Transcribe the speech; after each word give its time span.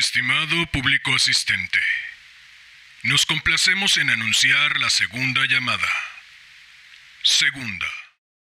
Estimado 0.00 0.56
público 0.72 1.14
asistente, 1.14 1.78
nos 3.04 3.26
complacemos 3.26 3.98
en 3.98 4.08
anunciar 4.08 4.78
la 4.80 4.88
segunda 4.88 5.42
llamada. 5.46 5.90
Segunda. 7.22 7.84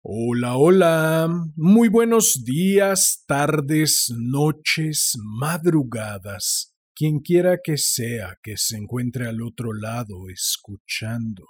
Hola, 0.01 0.55
hola. 0.55 1.27
Muy 1.57 1.89
buenos 1.89 2.45
días, 2.45 3.25
tardes, 3.27 4.07
noches, 4.17 5.17
madrugadas. 5.21 6.77
Quien 6.95 7.19
quiera 7.19 7.57
que 7.61 7.75
sea 7.75 8.37
que 8.41 8.55
se 8.55 8.77
encuentre 8.77 9.27
al 9.27 9.41
otro 9.41 9.73
lado 9.73 10.29
escuchando. 10.33 11.43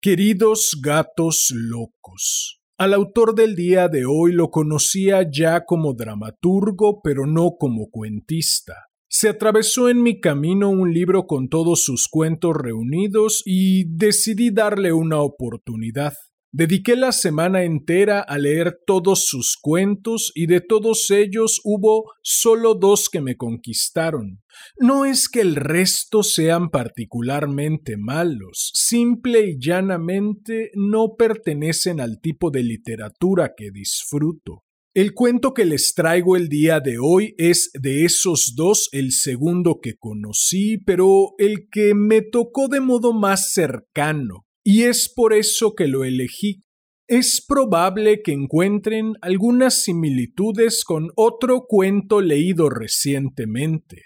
Queridos 0.00 0.78
gatos 0.80 1.48
locos, 1.52 2.60
al 2.78 2.94
autor 2.94 3.34
del 3.34 3.56
día 3.56 3.88
de 3.88 4.04
hoy 4.06 4.32
lo 4.32 4.50
conocía 4.50 5.28
ya 5.28 5.64
como 5.64 5.94
dramaturgo, 5.94 7.02
pero 7.02 7.26
no 7.26 7.56
como 7.58 7.90
cuentista. 7.90 8.89
Se 9.12 9.28
atravesó 9.28 9.88
en 9.88 10.04
mi 10.04 10.20
camino 10.20 10.70
un 10.70 10.94
libro 10.94 11.26
con 11.26 11.48
todos 11.48 11.82
sus 11.82 12.06
cuentos 12.06 12.54
reunidos 12.54 13.42
y 13.44 13.82
decidí 13.88 14.52
darle 14.52 14.92
una 14.92 15.20
oportunidad. 15.20 16.14
Dediqué 16.52 16.94
la 16.94 17.10
semana 17.10 17.64
entera 17.64 18.20
a 18.20 18.38
leer 18.38 18.78
todos 18.86 19.24
sus 19.24 19.56
cuentos 19.60 20.30
y 20.36 20.46
de 20.46 20.60
todos 20.60 21.10
ellos 21.10 21.60
hubo 21.64 22.12
solo 22.22 22.76
dos 22.76 23.08
que 23.08 23.20
me 23.20 23.36
conquistaron. 23.36 24.44
No 24.78 25.04
es 25.04 25.28
que 25.28 25.40
el 25.40 25.56
resto 25.56 26.22
sean 26.22 26.70
particularmente 26.70 27.96
malos, 27.96 28.70
simple 28.74 29.40
y 29.40 29.58
llanamente 29.58 30.70
no 30.74 31.16
pertenecen 31.18 32.00
al 32.00 32.20
tipo 32.20 32.52
de 32.52 32.62
literatura 32.62 33.54
que 33.56 33.72
disfruto. 33.72 34.62
El 34.92 35.14
cuento 35.14 35.54
que 35.54 35.64
les 35.64 35.94
traigo 35.94 36.36
el 36.36 36.48
día 36.48 36.80
de 36.80 36.98
hoy 36.98 37.36
es 37.38 37.70
de 37.74 38.04
esos 38.04 38.54
dos 38.56 38.88
el 38.90 39.12
segundo 39.12 39.78
que 39.80 39.96
conocí, 39.96 40.78
pero 40.78 41.34
el 41.38 41.68
que 41.70 41.94
me 41.94 42.22
tocó 42.22 42.66
de 42.66 42.80
modo 42.80 43.12
más 43.12 43.52
cercano 43.52 44.48
y 44.64 44.82
es 44.82 45.08
por 45.08 45.32
eso 45.32 45.76
que 45.76 45.86
lo 45.86 46.02
elegí. 46.02 46.64
Es 47.06 47.44
probable 47.46 48.20
que 48.22 48.32
encuentren 48.32 49.14
algunas 49.20 49.84
similitudes 49.84 50.84
con 50.84 51.10
otro 51.14 51.66
cuento 51.68 52.20
leído 52.20 52.68
recientemente. 52.68 54.02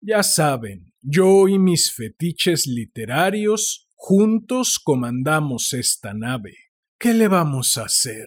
Ya 0.00 0.22
saben, 0.22 0.94
yo 1.02 1.48
y 1.48 1.58
mis 1.58 1.92
fetiches 1.92 2.66
literarios 2.66 3.90
juntos 3.94 4.78
comandamos 4.82 5.74
esta 5.74 6.14
nave. 6.14 6.54
¿Qué 6.98 7.12
le 7.12 7.28
vamos 7.28 7.76
a 7.76 7.84
hacer? 7.84 8.26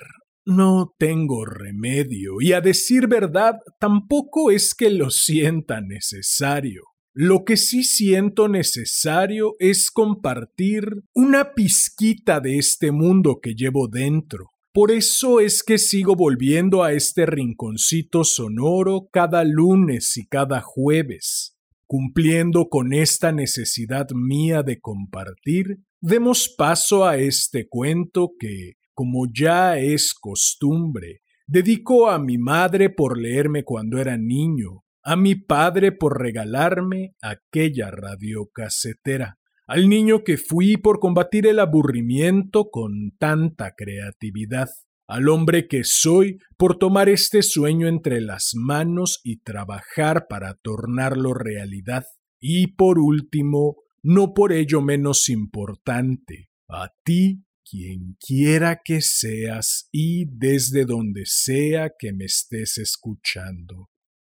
No 0.50 0.96
tengo 0.98 1.44
remedio, 1.44 2.36
y 2.40 2.54
a 2.54 2.62
decir 2.62 3.10
verdad, 3.10 3.56
tampoco 3.82 4.50
es 4.50 4.74
que 4.74 4.90
lo 4.90 5.10
sienta 5.10 5.82
necesario. 5.82 6.84
Lo 7.14 7.44
que 7.44 7.58
sí 7.58 7.84
siento 7.84 8.48
necesario 8.48 9.58
es 9.60 9.92
compartir 9.92 11.04
una 11.14 11.54
pizquita 11.54 12.40
de 12.40 12.60
este 12.60 12.94
mundo 12.94 13.40
que 13.42 13.56
llevo 13.56 13.90
dentro. 13.90 14.52
Por 14.72 14.92
eso 14.92 15.42
es 15.42 15.64
que 15.64 15.78
sigo 15.78 16.16
volviendo 16.16 16.82
a 16.82 16.94
este 16.94 17.26
rinconcito 17.26 18.24
sonoro 18.24 19.10
cada 19.12 19.44
lunes 19.44 20.16
y 20.16 20.28
cada 20.28 20.62
jueves. 20.62 21.58
Cumpliendo 21.88 22.70
con 22.70 22.94
esta 22.94 23.34
necesidad 23.34 24.08
mía 24.12 24.64
de 24.64 24.80
compartir, 24.80 25.80
demos 26.00 26.48
paso 26.58 27.06
a 27.06 27.18
este 27.18 27.68
cuento 27.68 28.32
que, 28.40 28.76
como 28.98 29.28
ya 29.32 29.78
es 29.78 30.16
costumbre, 30.20 31.22
dedico 31.46 32.10
a 32.10 32.18
mi 32.18 32.40
madre 32.40 32.90
por 32.90 33.16
leerme 33.16 33.64
cuando 33.64 34.00
era 34.00 34.18
niño 34.18 34.86
a 35.04 35.16
mi 35.16 35.36
padre 35.36 35.92
por 35.92 36.20
regalarme 36.20 37.16
aquella 37.22 37.92
radiocasetera, 37.92 39.38
al 39.68 39.88
niño 39.88 40.24
que 40.24 40.38
fui 40.38 40.78
por 40.78 41.00
combatir 41.00 41.46
el 41.46 41.60
aburrimiento 41.60 42.70
con 42.72 43.12
tanta 43.20 43.76
creatividad, 43.78 44.68
al 45.08 45.30
hombre 45.30 45.68
que 45.68 45.84
soy 45.84 46.40
por 46.58 46.78
tomar 46.78 47.08
este 47.08 47.44
sueño 47.44 47.88
entre 47.88 48.20
las 48.20 48.52
manos 48.56 49.22
y 49.24 49.42
trabajar 49.42 50.26
para 50.28 50.56
tornarlo 50.56 51.36
realidad, 51.36 52.04
y 52.42 52.74
por 52.76 52.98
último, 52.98 53.78
no 54.02 54.34
por 54.34 54.54
ello 54.54 54.82
menos 54.82 55.30
importante, 55.30 56.50
a 56.68 56.90
ti 57.04 57.46
quien 57.70 58.18
quiera 58.20 58.82
que 58.84 59.02
seas 59.02 59.90
y 59.92 60.26
desde 60.28 60.86
donde 60.86 61.26
sea 61.26 61.92
que 61.98 62.14
me 62.14 62.26
estés 62.26 62.78
escuchando. 62.78 63.90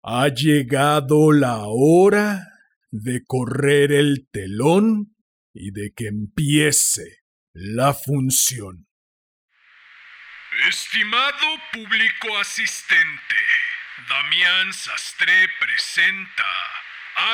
Ha 0.03 0.29
llegado 0.29 1.33
la 1.33 1.65
hora 1.67 2.47
de 2.91 3.25
correr 3.27 3.93
el 3.93 4.29
telón 4.31 5.17
y 5.53 5.73
de 5.73 5.93
que 5.95 6.07
empiece 6.07 7.25
la 7.53 7.93
función. 7.93 8.87
Estimado 10.69 11.47
público 11.73 12.39
asistente, 12.39 13.37
Damián 14.09 14.73
Sastre 14.73 15.49
presenta 15.61 16.45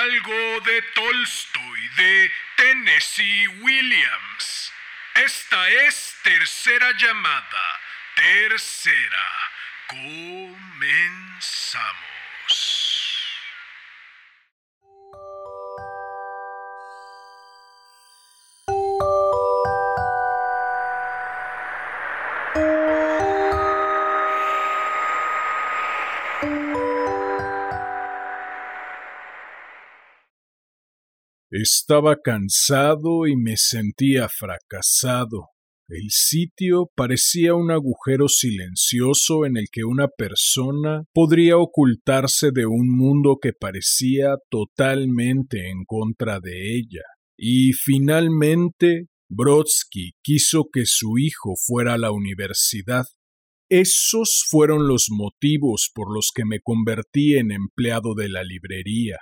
algo 0.02 0.60
de 0.64 0.82
Tolstoy 0.94 1.80
de 1.96 2.30
Tennessee 2.56 3.48
Williams. 3.62 4.72
Esta 5.14 5.68
es 5.68 6.16
tercera 6.24 6.90
llamada. 6.98 7.80
Tercera. 8.16 9.50
Comenzamos. 9.86 10.54
Estaba 31.56 32.16
cansado 32.20 33.28
y 33.28 33.36
me 33.36 33.56
sentía 33.56 34.28
fracasado. 34.28 35.50
El 35.86 36.10
sitio 36.10 36.90
parecía 36.96 37.54
un 37.54 37.70
agujero 37.70 38.26
silencioso 38.26 39.46
en 39.46 39.56
el 39.56 39.66
que 39.70 39.84
una 39.84 40.08
persona 40.08 41.04
podría 41.12 41.56
ocultarse 41.56 42.50
de 42.52 42.66
un 42.66 42.88
mundo 42.88 43.38
que 43.40 43.52
parecía 43.52 44.34
totalmente 44.50 45.70
en 45.70 45.84
contra 45.86 46.40
de 46.40 46.74
ella. 46.76 47.04
Y 47.38 47.72
finalmente 47.72 49.06
Brodsky 49.28 50.14
quiso 50.24 50.64
que 50.72 50.86
su 50.86 51.18
hijo 51.18 51.54
fuera 51.56 51.94
a 51.94 51.98
la 51.98 52.10
universidad. 52.10 53.04
Esos 53.68 54.44
fueron 54.50 54.88
los 54.88 55.06
motivos 55.08 55.88
por 55.94 56.12
los 56.12 56.32
que 56.34 56.44
me 56.44 56.58
convertí 56.58 57.36
en 57.36 57.52
empleado 57.52 58.14
de 58.16 58.28
la 58.28 58.42
librería. 58.42 59.18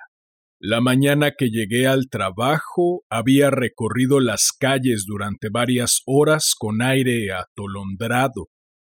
La 0.65 0.81
mañana 0.81 1.33
que 1.37 1.51
llegué 1.51 1.89
al 1.89 2.09
trabajo 2.09 3.03
había 3.11 3.51
recorrido 3.51 4.21
las 4.21 4.53
calles 4.57 5.07
durante 5.09 5.49
varias 5.51 6.03
horas 6.07 6.55
con 6.57 6.83
aire 6.83 7.33
atolondrado. 7.33 8.47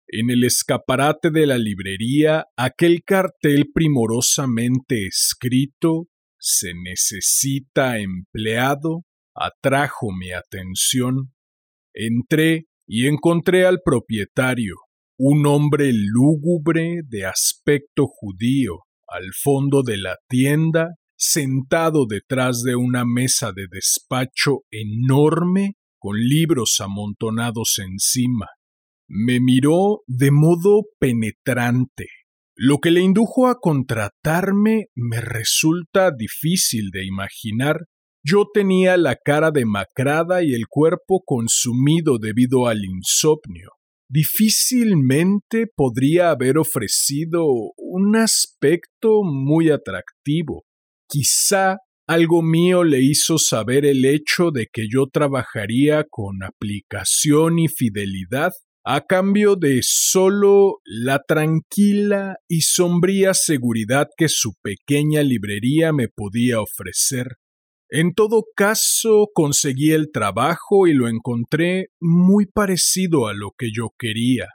En 0.08 0.30
el 0.30 0.42
escaparate 0.42 1.30
de 1.30 1.46
la 1.46 1.58
librería, 1.58 2.46
aquel 2.56 3.04
cartel 3.04 3.70
primorosamente 3.72 5.06
escrito 5.06 6.08
Se 6.40 6.72
necesita 6.74 8.00
empleado 8.00 9.04
atrajo 9.32 10.08
mi 10.10 10.32
atención. 10.32 11.32
Entré 11.94 12.66
y 12.84 13.06
encontré 13.06 13.64
al 13.64 13.78
propietario, 13.84 14.74
un 15.16 15.46
hombre 15.46 15.92
lúgubre 15.94 17.02
de 17.06 17.26
aspecto 17.26 18.08
judío, 18.08 18.80
al 19.06 19.32
fondo 19.40 19.84
de 19.84 19.98
la 19.98 20.16
tienda 20.28 20.96
sentado 21.20 22.06
detrás 22.06 22.62
de 22.62 22.76
una 22.76 23.04
mesa 23.04 23.52
de 23.52 23.66
despacho 23.70 24.62
enorme 24.70 25.74
con 25.98 26.16
libros 26.16 26.80
amontonados 26.80 27.78
encima. 27.78 28.46
Me 29.06 29.38
miró 29.38 30.00
de 30.06 30.30
modo 30.30 30.84
penetrante. 30.98 32.06
Lo 32.56 32.78
que 32.78 32.90
le 32.90 33.02
indujo 33.02 33.48
a 33.48 33.60
contratarme 33.60 34.86
me 34.94 35.20
resulta 35.20 36.10
difícil 36.10 36.90
de 36.90 37.04
imaginar. 37.04 37.84
Yo 38.24 38.46
tenía 38.52 38.96
la 38.96 39.16
cara 39.16 39.50
demacrada 39.50 40.42
y 40.42 40.54
el 40.54 40.68
cuerpo 40.68 41.22
consumido 41.24 42.18
debido 42.18 42.66
al 42.66 42.82
insomnio. 42.84 43.72
Difícilmente 44.08 45.66
podría 45.74 46.30
haber 46.30 46.56
ofrecido 46.56 47.44
un 47.76 48.16
aspecto 48.16 49.22
muy 49.22 49.70
atractivo. 49.70 50.64
Quizá 51.10 51.78
algo 52.06 52.42
mío 52.42 52.84
le 52.84 53.00
hizo 53.00 53.38
saber 53.38 53.84
el 53.84 54.04
hecho 54.04 54.50
de 54.52 54.68
que 54.72 54.86
yo 54.88 55.06
trabajaría 55.12 56.04
con 56.08 56.42
aplicación 56.42 57.58
y 57.58 57.68
fidelidad 57.68 58.52
a 58.84 59.02
cambio 59.02 59.56
de 59.56 59.80
solo 59.82 60.78
la 60.84 61.20
tranquila 61.26 62.36
y 62.48 62.62
sombría 62.62 63.34
seguridad 63.34 64.08
que 64.16 64.28
su 64.28 64.52
pequeña 64.62 65.22
librería 65.22 65.92
me 65.92 66.08
podía 66.08 66.60
ofrecer. 66.60 67.36
En 67.90 68.14
todo 68.14 68.44
caso, 68.54 69.26
conseguí 69.34 69.90
el 69.90 70.10
trabajo 70.12 70.86
y 70.86 70.94
lo 70.94 71.08
encontré 71.08 71.88
muy 72.00 72.46
parecido 72.46 73.26
a 73.26 73.34
lo 73.34 73.50
que 73.58 73.70
yo 73.74 73.90
quería. 73.98 74.46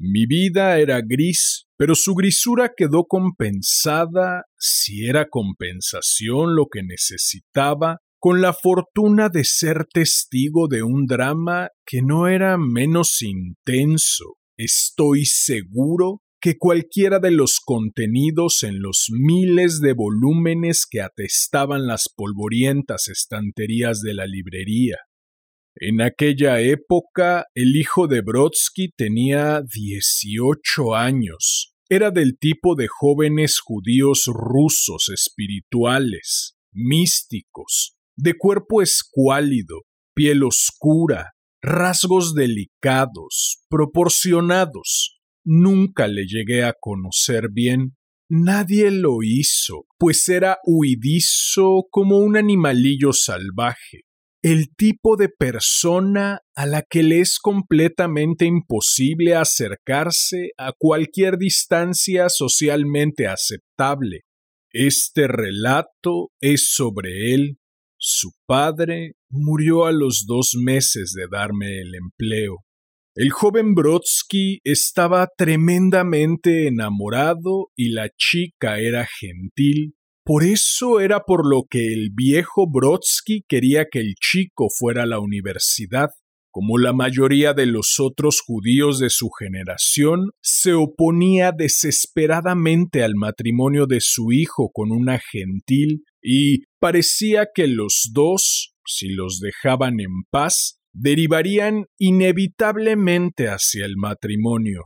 Mi 0.00 0.26
vida 0.26 0.78
era 0.78 1.00
gris, 1.00 1.66
pero 1.76 1.96
su 1.96 2.14
grisura 2.14 2.70
quedó 2.76 3.06
compensada, 3.08 4.44
si 4.56 5.06
era 5.06 5.28
compensación 5.28 6.54
lo 6.54 6.66
que 6.70 6.84
necesitaba, 6.84 7.98
con 8.20 8.40
la 8.40 8.52
fortuna 8.52 9.28
de 9.28 9.42
ser 9.42 9.86
testigo 9.92 10.68
de 10.68 10.84
un 10.84 11.06
drama 11.06 11.70
que 11.84 12.00
no 12.02 12.28
era 12.28 12.56
menos 12.58 13.22
intenso, 13.22 14.36
estoy 14.56 15.24
seguro, 15.24 16.22
que 16.40 16.58
cualquiera 16.58 17.18
de 17.18 17.32
los 17.32 17.58
contenidos 17.58 18.62
en 18.62 18.80
los 18.80 19.06
miles 19.10 19.80
de 19.80 19.94
volúmenes 19.94 20.86
que 20.88 21.00
atestaban 21.00 21.88
las 21.88 22.08
polvorientas 22.14 23.08
estanterías 23.08 24.00
de 24.00 24.14
la 24.14 24.26
librería. 24.26 24.98
En 25.80 26.00
aquella 26.00 26.60
época, 26.60 27.46
el 27.54 27.76
hijo 27.76 28.08
de 28.08 28.20
Brodsky 28.20 28.90
tenía 28.96 29.62
18 29.62 30.96
años. 30.96 31.72
Era 31.88 32.10
del 32.10 32.36
tipo 32.36 32.74
de 32.74 32.88
jóvenes 32.88 33.60
judíos 33.60 34.24
rusos 34.26 35.08
espirituales, 35.08 36.56
místicos, 36.72 37.94
de 38.16 38.34
cuerpo 38.36 38.82
escuálido, 38.82 39.82
piel 40.16 40.42
oscura, 40.42 41.34
rasgos 41.62 42.34
delicados, 42.34 43.62
proporcionados. 43.70 45.20
Nunca 45.44 46.08
le 46.08 46.26
llegué 46.26 46.64
a 46.64 46.74
conocer 46.78 47.50
bien. 47.52 47.94
Nadie 48.28 48.90
lo 48.90 49.22
hizo, 49.22 49.86
pues 49.96 50.28
era 50.28 50.58
huidizo 50.66 51.86
como 51.88 52.18
un 52.18 52.36
animalillo 52.36 53.12
salvaje 53.12 54.07
el 54.52 54.74
tipo 54.74 55.16
de 55.16 55.28
persona 55.28 56.40
a 56.54 56.64
la 56.64 56.82
que 56.82 57.02
le 57.02 57.20
es 57.20 57.38
completamente 57.38 58.46
imposible 58.46 59.34
acercarse 59.34 60.52
a 60.56 60.72
cualquier 60.72 61.36
distancia 61.36 62.30
socialmente 62.30 63.26
aceptable. 63.26 64.22
Este 64.72 65.28
relato 65.28 66.30
es 66.40 66.70
sobre 66.72 67.34
él. 67.34 67.58
Su 67.98 68.30
padre 68.46 69.16
murió 69.28 69.84
a 69.84 69.92
los 69.92 70.24
dos 70.26 70.54
meses 70.58 71.12
de 71.12 71.26
darme 71.30 71.80
el 71.80 71.94
empleo. 71.94 72.64
El 73.14 73.30
joven 73.30 73.74
Brodsky 73.74 74.60
estaba 74.64 75.28
tremendamente 75.36 76.68
enamorado 76.68 77.70
y 77.76 77.90
la 77.90 78.08
chica 78.16 78.78
era 78.78 79.06
gentil, 79.06 79.94
por 80.28 80.44
eso 80.44 81.00
era 81.00 81.20
por 81.24 81.48
lo 81.48 81.62
que 81.70 81.90
el 81.90 82.10
viejo 82.14 82.70
Brodsky 82.70 83.46
quería 83.48 83.86
que 83.90 84.00
el 84.00 84.12
chico 84.20 84.68
fuera 84.68 85.04
a 85.04 85.06
la 85.06 85.20
universidad. 85.20 86.10
Como 86.50 86.76
la 86.76 86.92
mayoría 86.92 87.54
de 87.54 87.64
los 87.64 87.98
otros 87.98 88.42
judíos 88.44 88.98
de 88.98 89.08
su 89.08 89.30
generación, 89.30 90.32
se 90.42 90.74
oponía 90.74 91.50
desesperadamente 91.56 93.02
al 93.02 93.14
matrimonio 93.14 93.86
de 93.86 94.02
su 94.02 94.30
hijo 94.30 94.70
con 94.70 94.92
una 94.92 95.18
gentil 95.18 96.04
y 96.20 96.64
parecía 96.78 97.46
que 97.54 97.66
los 97.66 98.10
dos, 98.12 98.74
si 98.84 99.08
los 99.08 99.40
dejaban 99.40 99.98
en 99.98 100.24
paz, 100.30 100.78
derivarían 100.92 101.86
inevitablemente 101.96 103.48
hacia 103.48 103.86
el 103.86 103.96
matrimonio. 103.96 104.82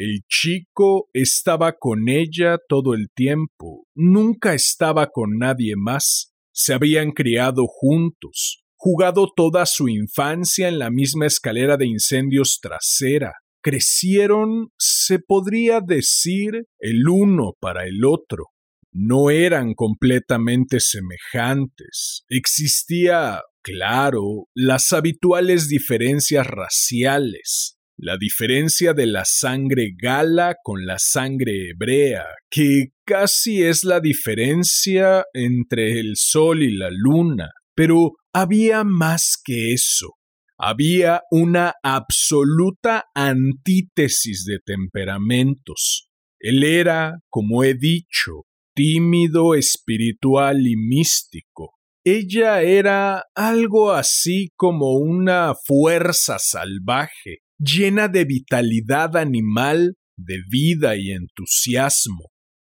El 0.00 0.20
chico 0.28 1.08
estaba 1.12 1.72
con 1.76 2.08
ella 2.08 2.58
todo 2.68 2.94
el 2.94 3.08
tiempo, 3.12 3.84
nunca 3.96 4.54
estaba 4.54 5.08
con 5.08 5.38
nadie 5.38 5.74
más. 5.76 6.32
Se 6.54 6.72
habían 6.72 7.10
criado 7.10 7.66
juntos, 7.66 8.62
jugado 8.76 9.26
toda 9.34 9.66
su 9.66 9.88
infancia 9.88 10.68
en 10.68 10.78
la 10.78 10.92
misma 10.92 11.26
escalera 11.26 11.76
de 11.76 11.88
incendios 11.88 12.60
trasera. 12.62 13.32
Crecieron, 13.60 14.68
se 14.78 15.18
podría 15.18 15.80
decir, 15.80 16.66
el 16.78 17.08
uno 17.08 17.54
para 17.58 17.84
el 17.84 18.04
otro. 18.04 18.50
No 18.92 19.30
eran 19.30 19.74
completamente 19.74 20.78
semejantes. 20.78 22.22
Existía, 22.28 23.42
claro, 23.62 24.46
las 24.54 24.92
habituales 24.92 25.66
diferencias 25.66 26.46
raciales, 26.46 27.77
la 28.00 28.16
diferencia 28.16 28.94
de 28.94 29.06
la 29.06 29.24
sangre 29.24 29.92
gala 30.00 30.56
con 30.62 30.86
la 30.86 30.98
sangre 30.98 31.70
hebrea, 31.70 32.24
que 32.48 32.92
casi 33.04 33.62
es 33.62 33.82
la 33.82 34.00
diferencia 34.00 35.24
entre 35.34 35.98
el 35.98 36.12
sol 36.14 36.62
y 36.62 36.76
la 36.76 36.90
luna, 36.92 37.50
pero 37.74 38.12
había 38.32 38.84
más 38.84 39.36
que 39.44 39.72
eso. 39.72 40.14
Había 40.56 41.22
una 41.30 41.74
absoluta 41.82 43.06
antítesis 43.14 44.44
de 44.44 44.58
temperamentos. 44.64 46.08
Él 46.38 46.62
era, 46.62 47.18
como 47.28 47.64
he 47.64 47.74
dicho, 47.74 48.44
tímido, 48.74 49.54
espiritual 49.56 50.66
y 50.66 50.76
místico. 50.76 51.74
Ella 52.04 52.62
era 52.62 53.24
algo 53.34 53.90
así 53.92 54.50
como 54.56 54.98
una 54.98 55.54
fuerza 55.66 56.38
salvaje, 56.38 57.40
llena 57.58 58.08
de 58.08 58.24
vitalidad 58.24 59.16
animal, 59.16 59.96
de 60.16 60.38
vida 60.48 60.96
y 60.96 61.10
entusiasmo. 61.10 62.30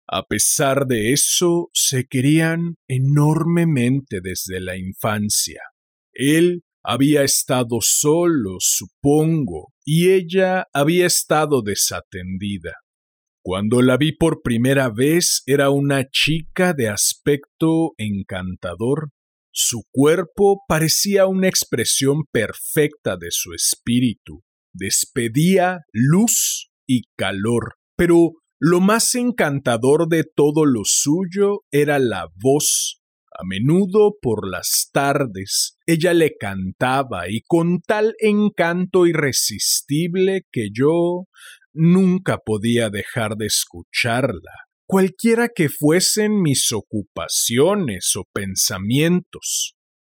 A 0.06 0.24
pesar 0.24 0.86
de 0.86 1.12
eso, 1.12 1.70
se 1.72 2.04
querían 2.04 2.76
enormemente 2.88 4.20
desde 4.22 4.60
la 4.60 4.76
infancia. 4.76 5.62
Él 6.12 6.62
había 6.82 7.22
estado 7.22 7.78
solo, 7.80 8.56
supongo, 8.60 9.72
y 9.84 10.10
ella 10.10 10.66
había 10.74 11.06
estado 11.06 11.62
desatendida. 11.62 12.74
Cuando 13.42 13.82
la 13.82 13.96
vi 13.96 14.12
por 14.12 14.42
primera 14.42 14.90
vez 14.90 15.42
era 15.46 15.70
una 15.70 16.08
chica 16.10 16.74
de 16.74 16.88
aspecto 16.88 17.92
encantador. 17.96 19.10
Su 19.50 19.84
cuerpo 19.90 20.62
parecía 20.66 21.26
una 21.26 21.48
expresión 21.48 22.24
perfecta 22.30 23.16
de 23.16 23.28
su 23.30 23.52
espíritu 23.54 24.42
despedía 24.74 25.80
luz 25.92 26.70
y 26.86 27.04
calor, 27.16 27.76
pero 27.96 28.32
lo 28.60 28.80
más 28.80 29.14
encantador 29.14 30.08
de 30.08 30.24
todo 30.24 30.64
lo 30.64 30.82
suyo 30.84 31.60
era 31.70 31.98
la 31.98 32.28
voz. 32.36 33.00
A 33.36 33.42
menudo 33.44 34.14
por 34.22 34.48
las 34.48 34.90
tardes 34.92 35.76
ella 35.86 36.14
le 36.14 36.36
cantaba 36.38 37.28
y 37.28 37.40
con 37.40 37.80
tal 37.80 38.14
encanto 38.20 39.06
irresistible 39.06 40.42
que 40.52 40.68
yo 40.72 41.24
nunca 41.72 42.38
podía 42.38 42.90
dejar 42.90 43.36
de 43.36 43.46
escucharla, 43.46 44.52
cualquiera 44.86 45.48
que 45.48 45.68
fuesen 45.68 46.40
mis 46.40 46.70
ocupaciones 46.72 48.12
o 48.16 48.22
pensamientos. 48.32 49.73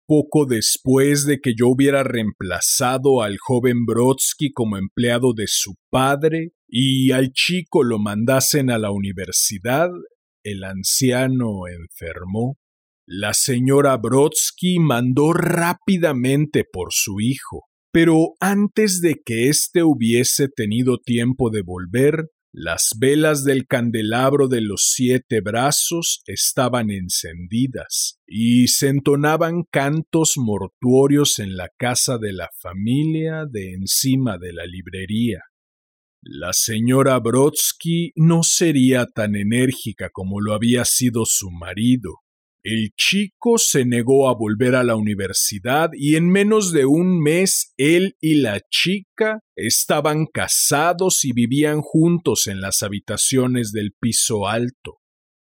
Poco 0.06 0.46
después 0.46 1.26
de 1.26 1.40
que 1.40 1.54
yo 1.58 1.66
hubiera 1.68 2.04
reemplazado 2.04 3.22
al 3.22 3.38
joven 3.38 3.84
Brodsky 3.86 4.52
como 4.52 4.76
empleado 4.76 5.32
de 5.34 5.46
su 5.48 5.74
padre 5.90 6.52
y 6.68 7.10
al 7.10 7.32
chico 7.32 7.82
lo 7.82 7.98
mandasen 7.98 8.70
a 8.70 8.78
la 8.78 8.92
universidad, 8.92 9.88
el 10.44 10.62
anciano 10.62 11.66
enfermó. 11.66 12.56
La 13.04 13.34
señora 13.34 13.96
Brodsky 13.96 14.78
mandó 14.78 15.32
rápidamente 15.32 16.64
por 16.64 16.88
su 16.90 17.20
hijo, 17.20 17.64
pero 17.92 18.34
antes 18.40 19.00
de 19.00 19.22
que 19.24 19.48
éste 19.48 19.82
hubiese 19.82 20.48
tenido 20.48 20.98
tiempo 20.98 21.50
de 21.50 21.62
volver, 21.62 22.30
las 22.58 22.94
velas 22.98 23.44
del 23.44 23.66
candelabro 23.66 24.48
de 24.48 24.62
los 24.62 24.90
siete 24.94 25.42
brazos 25.42 26.22
estaban 26.24 26.90
encendidas 26.90 28.18
y 28.26 28.68
se 28.68 28.88
entonaban 28.88 29.64
cantos 29.70 30.32
mortuorios 30.38 31.38
en 31.38 31.58
la 31.58 31.68
casa 31.76 32.16
de 32.16 32.32
la 32.32 32.48
familia 32.58 33.44
de 33.46 33.74
encima 33.74 34.38
de 34.38 34.54
la 34.54 34.64
librería. 34.64 35.40
La 36.22 36.54
señora 36.54 37.18
Brodsky 37.18 38.12
no 38.16 38.42
sería 38.42 39.04
tan 39.04 39.36
enérgica 39.36 40.08
como 40.10 40.40
lo 40.40 40.54
había 40.54 40.86
sido 40.86 41.24
su 41.26 41.50
marido, 41.50 42.20
el 42.68 42.90
chico 42.96 43.58
se 43.58 43.84
negó 43.84 44.28
a 44.28 44.34
volver 44.34 44.74
a 44.74 44.82
la 44.82 44.96
universidad 44.96 45.90
y 45.92 46.16
en 46.16 46.28
menos 46.28 46.72
de 46.72 46.84
un 46.84 47.22
mes 47.22 47.72
él 47.76 48.16
y 48.20 48.40
la 48.40 48.60
chica 48.68 49.38
estaban 49.54 50.26
casados 50.26 51.24
y 51.24 51.32
vivían 51.32 51.80
juntos 51.80 52.48
en 52.48 52.60
las 52.60 52.82
habitaciones 52.82 53.70
del 53.70 53.92
piso 53.92 54.48
alto. 54.48 54.98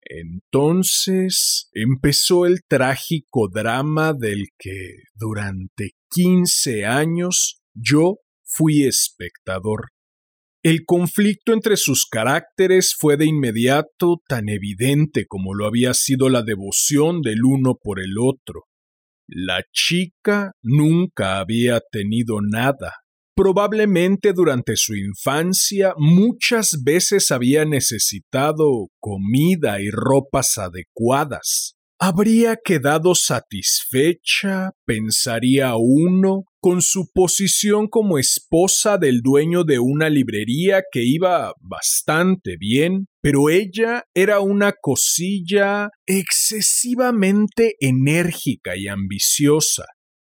Entonces 0.02 1.70
empezó 1.72 2.46
el 2.46 2.60
trágico 2.68 3.48
drama 3.48 4.12
del 4.12 4.48
que 4.60 4.96
durante 5.16 5.92
quince 6.10 6.86
años 6.86 7.62
yo 7.74 8.18
fui 8.44 8.84
espectador. 8.84 9.92
El 10.68 10.84
conflicto 10.86 11.54
entre 11.54 11.78
sus 11.78 12.06
caracteres 12.06 12.94
fue 13.00 13.16
de 13.16 13.26
inmediato 13.26 14.22
tan 14.28 14.50
evidente 14.50 15.26
como 15.26 15.54
lo 15.54 15.66
había 15.66 15.94
sido 15.94 16.28
la 16.28 16.42
devoción 16.42 17.22
del 17.22 17.46
uno 17.46 17.76
por 17.82 18.02
el 18.02 18.16
otro. 18.20 18.66
La 19.30 19.64
chica 19.72 20.52
nunca 20.62 21.40
había 21.40 21.80
tenido 21.90 22.40
nada. 22.42 22.96
Probablemente 23.34 24.34
durante 24.34 24.76
su 24.76 24.94
infancia 24.94 25.94
muchas 25.96 26.82
veces 26.84 27.32
había 27.32 27.64
necesitado 27.64 28.90
comida 29.00 29.80
y 29.80 29.90
ropas 29.90 30.58
adecuadas. 30.58 31.77
Habría 32.00 32.58
quedado 32.64 33.16
satisfecha, 33.16 34.70
pensaría 34.86 35.74
uno, 35.78 36.44
con 36.62 36.84
su 36.84 37.10
posición 37.12 37.88
como 37.88 38.20
esposa 38.20 39.00
del 39.00 39.22
dueño 39.22 39.64
de 39.64 39.80
una 39.80 40.08
librería 40.08 40.84
que 40.92 41.04
iba 41.04 41.54
bastante 41.60 42.56
bien, 42.60 43.08
pero 43.20 43.50
ella 43.50 44.04
era 44.14 44.42
una 44.42 44.74
cosilla 44.80 45.90
excesivamente 46.06 47.74
enérgica 47.80 48.78
y 48.78 48.88
ambiciosa. 48.88 49.86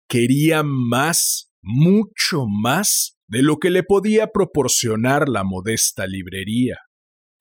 Quería 0.09 0.63
más, 0.63 1.51
mucho 1.63 2.47
más, 2.49 3.15
de 3.29 3.43
lo 3.43 3.59
que 3.59 3.69
le 3.69 3.83
podía 3.83 4.27
proporcionar 4.27 5.29
la 5.29 5.45
modesta 5.45 6.05
librería 6.05 6.79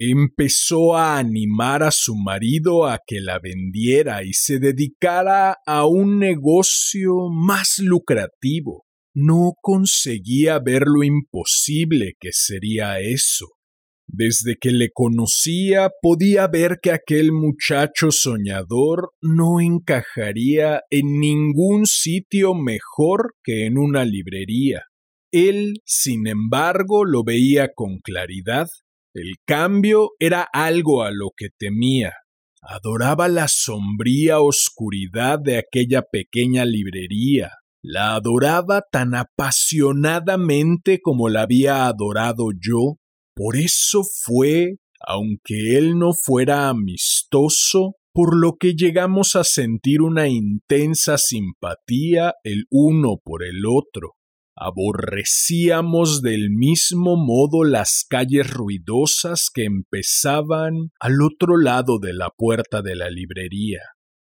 empezó 0.00 0.96
a 0.96 1.18
animar 1.18 1.82
a 1.82 1.90
su 1.90 2.16
marido 2.16 2.86
a 2.86 3.00
que 3.06 3.20
la 3.20 3.38
vendiera 3.38 4.24
y 4.24 4.32
se 4.32 4.58
dedicara 4.58 5.58
a 5.66 5.86
un 5.86 6.18
negocio 6.18 7.28
más 7.30 7.78
lucrativo. 7.78 8.86
No 9.14 9.52
conseguía 9.60 10.58
ver 10.58 10.84
lo 10.86 11.04
imposible 11.04 12.14
que 12.18 12.30
sería 12.32 12.98
eso. 13.00 13.48
Desde 14.06 14.56
que 14.58 14.70
le 14.70 14.88
conocía 14.90 15.90
podía 16.00 16.48
ver 16.48 16.78
que 16.82 16.92
aquel 16.92 17.30
muchacho 17.30 18.10
soñador 18.10 19.10
no 19.20 19.60
encajaría 19.60 20.80
en 20.88 21.20
ningún 21.20 21.84
sitio 21.84 22.54
mejor 22.54 23.34
que 23.44 23.66
en 23.66 23.76
una 23.76 24.06
librería. 24.06 24.84
Él, 25.30 25.74
sin 25.84 26.26
embargo, 26.26 27.04
lo 27.04 27.22
veía 27.22 27.68
con 27.74 27.98
claridad 27.98 28.66
el 29.14 29.36
cambio 29.44 30.10
era 30.18 30.46
algo 30.52 31.02
a 31.02 31.10
lo 31.10 31.30
que 31.36 31.48
temía. 31.56 32.12
Adoraba 32.62 33.28
la 33.28 33.48
sombría 33.48 34.40
oscuridad 34.40 35.38
de 35.38 35.58
aquella 35.58 36.02
pequeña 36.02 36.64
librería. 36.64 37.50
La 37.82 38.14
adoraba 38.14 38.82
tan 38.92 39.14
apasionadamente 39.14 41.00
como 41.00 41.28
la 41.28 41.42
había 41.42 41.86
adorado 41.86 42.50
yo. 42.52 42.98
Por 43.34 43.56
eso 43.56 44.02
fue, 44.24 44.76
aunque 45.00 45.78
él 45.78 45.98
no 45.98 46.12
fuera 46.12 46.68
amistoso, 46.68 47.96
por 48.12 48.36
lo 48.36 48.56
que 48.58 48.74
llegamos 48.74 49.34
a 49.36 49.44
sentir 49.44 50.02
una 50.02 50.28
intensa 50.28 51.16
simpatía 51.16 52.34
el 52.44 52.64
uno 52.70 53.16
por 53.24 53.44
el 53.44 53.64
otro. 53.66 54.16
Aborrecíamos 54.62 56.20
del 56.20 56.50
mismo 56.50 57.16
modo 57.16 57.64
las 57.64 58.04
calles 58.06 58.50
ruidosas 58.50 59.48
que 59.50 59.64
empezaban 59.64 60.90
al 61.00 61.22
otro 61.22 61.56
lado 61.56 61.98
de 61.98 62.12
la 62.12 62.28
puerta 62.28 62.82
de 62.82 62.94
la 62.94 63.08
librería. 63.08 63.80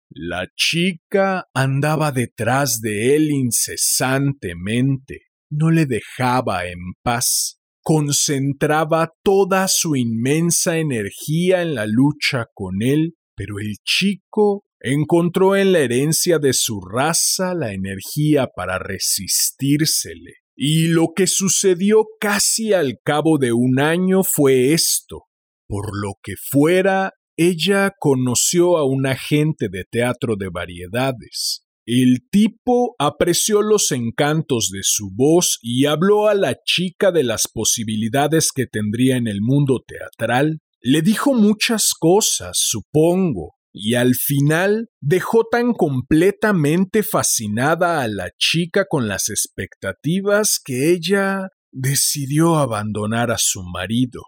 La 0.10 0.48
chica 0.56 1.50
andaba 1.54 2.14
detrás 2.14 2.80
de 2.80 3.18
él 3.18 3.32
incesantemente, 3.32 5.24
no 5.52 5.72
le 5.72 5.86
dejaba 5.86 6.68
en 6.68 6.80
paz, 7.04 7.60
concentraba 7.82 9.12
toda 9.24 9.68
su 9.68 9.98
inmensa 9.98 10.78
energía 10.78 11.64
en 11.64 11.76
la 11.76 11.86
lucha 11.86 12.46
con 12.54 12.82
él, 12.82 13.16
pero 13.36 13.60
el 13.60 13.76
chico 13.84 14.64
encontró 14.84 15.56
en 15.56 15.72
la 15.72 15.80
herencia 15.80 16.40
de 16.40 16.52
su 16.54 16.82
raza 16.82 17.56
la 17.56 17.74
energía 17.74 18.48
para 18.54 18.78
resistírsele. 18.78 20.34
Y 20.56 20.90
lo 20.90 21.14
que 21.16 21.26
sucedió 21.26 22.06
casi 22.20 22.74
al 22.74 23.00
cabo 23.04 23.38
de 23.40 23.54
un 23.54 23.80
año 23.80 24.24
fue 24.24 24.74
esto. 24.74 25.24
Por 25.68 25.98
lo 26.00 26.16
que 26.22 26.34
fuera, 26.38 27.14
ella 27.38 27.94
conoció 27.98 28.78
a 28.78 28.86
un 28.86 29.08
agente 29.08 29.70
de 29.70 29.86
teatro 29.90 30.36
de 30.38 30.50
variedades. 30.50 31.66
El 31.86 32.28
tipo 32.30 32.96
apreció 33.00 33.62
los 33.62 33.92
encantos 33.92 34.70
de 34.72 34.82
su 34.84 35.10
voz 35.14 35.60
y 35.62 35.86
habló 35.86 36.28
a 36.28 36.36
la 36.36 36.56
chica 36.64 37.12
de 37.12 37.24
las 37.24 37.48
posibilidades 37.52 38.52
que 38.54 38.68
tendría 38.68 39.16
en 39.18 39.28
el 39.28 39.42
mundo 39.42 39.82
teatral. 39.86 40.60
Le 40.82 41.02
dijo 41.02 41.34
muchas 41.34 41.94
cosas, 41.98 42.58
supongo, 42.62 43.56
y 43.74 43.96
al 43.96 44.14
final 44.14 44.90
dejó 45.02 45.46
tan 45.52 45.74
completamente 45.74 47.02
fascinada 47.02 48.02
a 48.02 48.08
la 48.08 48.30
chica 48.38 48.86
con 48.88 49.08
las 49.08 49.30
expectativas 49.30 50.60
que 50.64 50.92
ella 50.92 51.50
decidió 51.72 52.58
abandonar 52.58 53.32
a 53.32 53.38
su 53.40 53.64
marido. 53.64 54.22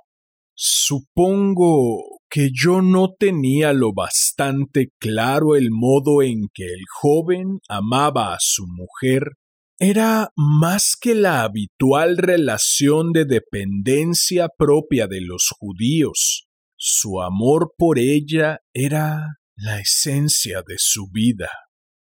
Supongo 0.55 2.21
que 2.29 2.49
yo 2.51 2.81
no 2.81 3.13
tenía 3.17 3.71
lo 3.73 3.93
bastante 3.93 4.89
claro 4.99 5.55
el 5.55 5.69
modo 5.69 6.23
en 6.23 6.47
que 6.53 6.65
el 6.65 6.83
joven 6.91 7.59
amaba 7.69 8.33
a 8.33 8.37
su 8.39 8.65
mujer. 8.65 9.33
Era 9.77 10.29
más 10.35 10.95
que 10.99 11.13
la 11.13 11.43
habitual 11.43 12.17
relación 12.17 13.11
de 13.11 13.25
dependencia 13.25 14.47
propia 14.57 15.07
de 15.07 15.21
los 15.21 15.49
judíos. 15.59 16.44
Su 16.87 17.19
amor 17.19 17.73
por 17.79 17.97
ella 17.97 18.59
era 18.71 19.39
la 19.55 19.79
esencia 19.79 20.61
de 20.61 20.75
su 20.77 21.09
vida. 21.11 21.49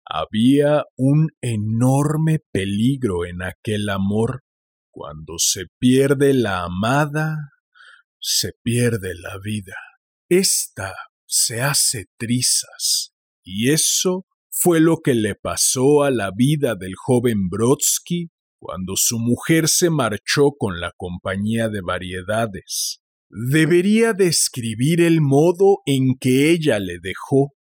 Había 0.07 0.85
un 0.97 1.29
enorme 1.43 2.39
peligro 2.51 3.27
en 3.27 3.43
aquel 3.43 3.91
amor. 3.91 4.43
Cuando 4.91 5.35
se 5.37 5.67
pierde 5.79 6.33
la 6.33 6.65
amada, 6.65 7.37
se 8.21 8.53
pierde 8.63 9.13
la 9.17 9.37
vida. 9.45 9.77
Esta 10.31 10.95
se 11.27 11.61
hace 11.61 12.07
trizas. 12.17 13.13
Y 13.45 13.73
eso 13.73 14.25
fue 14.49 14.81
lo 14.81 15.03
que 15.05 15.13
le 15.13 15.35
pasó 15.35 16.05
a 16.05 16.11
la 16.11 16.31
vida 16.35 16.75
del 16.75 16.95
joven 16.97 17.51
Brodsky 17.51 18.31
cuando 18.59 18.95
su 18.97 19.19
mujer 19.19 19.69
se 19.69 19.91
marchó 19.91 20.53
con 20.59 20.81
la 20.81 20.95
compañía 20.97 21.69
de 21.69 21.83
variedades 21.83 23.00
debería 23.31 24.13
describir 24.13 25.01
el 25.01 25.21
modo 25.21 25.79
en 25.87 26.17
que 26.19 26.51
ella 26.51 26.79
le 26.79 26.99
dejó. 27.01 27.53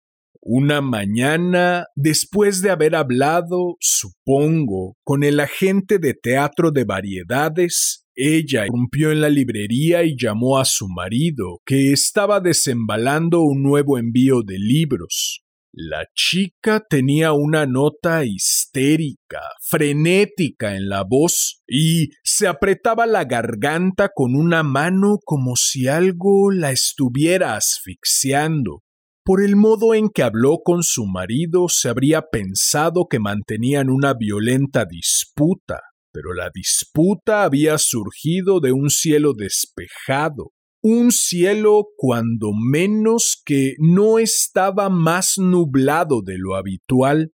Una 0.41 0.81
mañana, 0.81 1.85
después 1.95 2.61
de 2.61 2.71
haber 2.71 2.95
hablado, 2.95 3.75
supongo, 3.79 4.95
con 5.03 5.23
el 5.23 5.39
agente 5.39 5.99
de 5.99 6.13
teatro 6.13 6.71
de 6.71 6.85
variedades, 6.85 8.05
ella 8.15 8.65
rompió 8.67 9.11
en 9.11 9.21
la 9.21 9.29
librería 9.29 10.03
y 10.03 10.17
llamó 10.17 10.57
a 10.57 10.65
su 10.65 10.87
marido, 10.87 11.59
que 11.65 11.91
estaba 11.91 12.39
desembalando 12.39 13.41
un 13.41 13.61
nuevo 13.61 13.97
envío 13.97 14.41
de 14.41 14.57
libros. 14.59 15.43
La 15.71 16.05
chica 16.15 16.83
tenía 16.89 17.33
una 17.33 17.67
nota 17.67 18.25
histérica, 18.25 19.41
frenética 19.61 20.75
en 20.75 20.89
la 20.89 21.03
voz 21.03 21.61
y 21.67 22.09
se 22.23 22.47
apretaba 22.47 23.05
la 23.05 23.25
garganta 23.25 24.09
con 24.13 24.35
una 24.35 24.63
mano 24.63 25.19
como 25.23 25.55
si 25.55 25.87
algo 25.87 26.51
la 26.51 26.71
estuviera 26.71 27.55
asfixiando. 27.55 28.81
Por 29.23 29.43
el 29.43 29.55
modo 29.55 29.93
en 29.93 30.09
que 30.09 30.23
habló 30.23 30.57
con 30.63 30.81
su 30.81 31.05
marido 31.05 31.67
se 31.69 31.87
habría 31.87 32.23
pensado 32.31 33.05
que 33.07 33.19
mantenían 33.19 33.91
una 33.91 34.15
violenta 34.15 34.85
disputa, 34.85 35.81
pero 36.11 36.33
la 36.33 36.49
disputa 36.51 37.43
había 37.43 37.77
surgido 37.77 38.59
de 38.59 38.71
un 38.71 38.89
cielo 38.89 39.33
despejado, 39.37 40.51
un 40.81 41.11
cielo 41.11 41.87
cuando 41.97 42.51
menos 42.53 43.41
que 43.45 43.75
no 43.79 44.19
estaba 44.19 44.89
más 44.89 45.33
nublado 45.37 46.21
de 46.21 46.37
lo 46.37 46.55
habitual, 46.55 47.33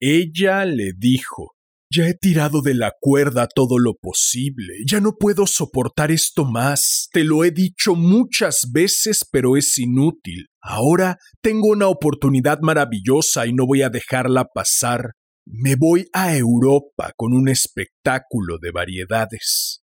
ella 0.00 0.64
le 0.64 0.92
dijo 0.96 1.52
Ya 1.92 2.08
he 2.08 2.14
tirado 2.14 2.62
de 2.62 2.74
la 2.74 2.92
cuerda 3.00 3.48
todo 3.52 3.78
lo 3.78 3.94
posible, 3.94 4.74
ya 4.86 5.00
no 5.00 5.16
puedo 5.18 5.46
soportar 5.46 6.10
esto 6.10 6.44
más, 6.44 7.08
te 7.12 7.24
lo 7.24 7.44
he 7.44 7.50
dicho 7.50 7.94
muchas 7.94 8.70
veces, 8.72 9.26
pero 9.30 9.56
es 9.56 9.76
inútil. 9.78 10.46
Ahora 10.62 11.18
tengo 11.42 11.68
una 11.68 11.88
oportunidad 11.88 12.60
maravillosa 12.60 13.46
y 13.46 13.52
no 13.52 13.66
voy 13.66 13.82
a 13.82 13.90
dejarla 13.90 14.46
pasar. 14.52 15.12
Me 15.46 15.74
voy 15.74 16.06
a 16.12 16.36
Europa 16.36 17.12
con 17.16 17.32
un 17.32 17.48
espectáculo 17.48 18.58
de 18.60 18.70
variedades. 18.70 19.82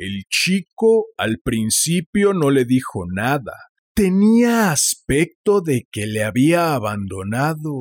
El 0.00 0.26
chico 0.30 1.06
al 1.16 1.40
principio 1.42 2.32
no 2.32 2.50
le 2.50 2.64
dijo 2.64 3.04
nada. 3.12 3.52
Tenía 3.94 4.70
aspecto 4.70 5.60
de 5.60 5.88
que 5.90 6.06
le 6.06 6.22
había 6.22 6.74
abandonado 6.74 7.72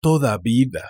toda 0.00 0.38
vida. 0.38 0.88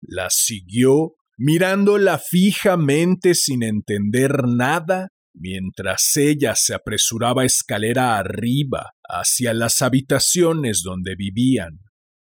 La 0.00 0.28
siguió 0.28 1.14
mirándola 1.36 2.18
fijamente 2.18 3.36
sin 3.36 3.62
entender 3.62 4.42
nada, 4.48 5.10
mientras 5.34 6.16
ella 6.16 6.56
se 6.56 6.74
apresuraba 6.74 7.44
escalera 7.44 8.18
arriba 8.18 8.94
hacia 9.08 9.54
las 9.54 9.82
habitaciones 9.82 10.82
donde 10.82 11.14
vivían. 11.14 11.78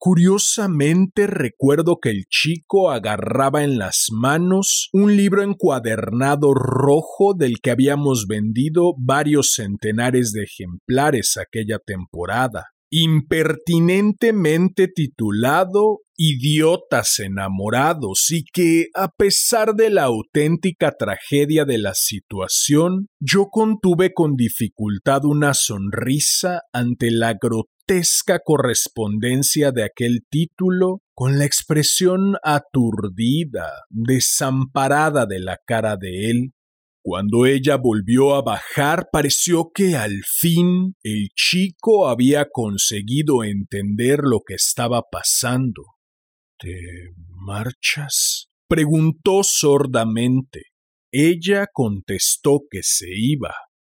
Curiosamente 0.05 1.29
recuerdo 1.29 1.99
que 2.03 2.11
el 2.11 2.25
chico 2.29 2.91
agarraba 2.91 3.63
en 3.63 3.79
las 3.79 4.07
manos 4.11 4.89
un 4.93 5.17
libro 5.17 5.45
encuadernado 5.45 6.55
rojo 6.55 7.35
del 7.39 7.61
que 7.63 7.71
habíamos 7.71 8.27
vendido 8.27 8.95
varios 8.99 9.53
centenares 9.55 10.33
de 10.33 10.43
ejemplares 10.43 11.37
aquella 11.37 11.79
temporada, 11.79 12.71
impertinentemente 12.91 14.89
titulado 14.89 16.01
Idiotas 16.17 17.21
enamorados 17.21 18.27
y 18.31 18.45
que, 18.45 18.89
a 18.95 19.09
pesar 19.09 19.75
de 19.75 19.89
la 19.89 20.05
auténtica 20.05 20.93
tragedia 20.99 21.65
de 21.65 21.79
la 21.79 21.95
situación, 21.95 23.07
yo 23.21 23.47
contuve 23.51 24.13
con 24.13 24.35
dificultad 24.35 25.25
una 25.25 25.55
sonrisa 25.55 26.63
ante 26.73 27.11
la 27.11 27.35
grotesca 27.41 27.72
correspondencia 28.45 29.73
de 29.73 29.85
aquel 29.85 30.21
título 30.29 31.03
con 31.15 31.39
la 31.39 31.45
expresión 31.45 32.37
aturdida, 32.43 33.71
desamparada 33.91 35.27
de 35.27 35.41
la 35.41 35.59
cara 35.67 35.97
de 35.97 36.31
él, 36.31 36.53
cuando 37.05 37.47
ella 37.47 37.77
volvió 37.77 38.37
a 38.37 38.43
bajar, 38.43 39.09
pareció 39.11 39.73
que 39.75 39.97
al 39.97 40.23
fin 40.25 40.95
el 41.03 41.31
chico 41.35 42.09
había 42.09 42.47
conseguido 42.51 43.43
entender 43.43 44.21
lo 44.23 44.41
que 44.47 44.55
estaba 44.55 45.03
pasando. 45.11 45.83
¿Te 46.59 46.71
marchas? 47.29 48.47
preguntó 48.69 49.43
sordamente. 49.43 50.63
Ella 51.11 51.67
contestó 51.73 52.61
que 52.71 52.83
se 52.83 53.09
iba. 53.11 53.53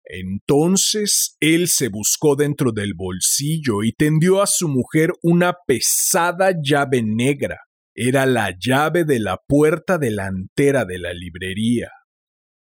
Entonces 0.08 1.36
él 1.40 1.68
se 1.68 1.88
buscó 1.88 2.36
dentro 2.36 2.70
del 2.72 2.94
bolsillo 2.94 3.82
y 3.82 3.92
tendió 3.92 4.40
a 4.40 4.46
su 4.46 4.68
mujer 4.68 5.10
una 5.22 5.54
pesada 5.66 6.52
llave 6.62 7.02
negra. 7.04 7.58
Era 7.92 8.24
la 8.24 8.54
llave 8.56 9.04
de 9.04 9.18
la 9.18 9.38
puerta 9.46 9.98
delantera 9.98 10.84
de 10.84 10.98
la 10.98 11.12
librería. 11.12 11.90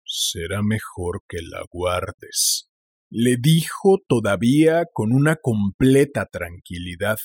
Será 0.06 0.62
mejor 0.62 1.22
que 1.28 1.38
la 1.42 1.64
guardes, 1.70 2.70
le 3.10 3.36
dijo 3.38 3.98
todavía 4.06 4.84
con 4.92 5.12
una 5.12 5.36
completa 5.36 6.26
tranquilidad, 6.26 7.18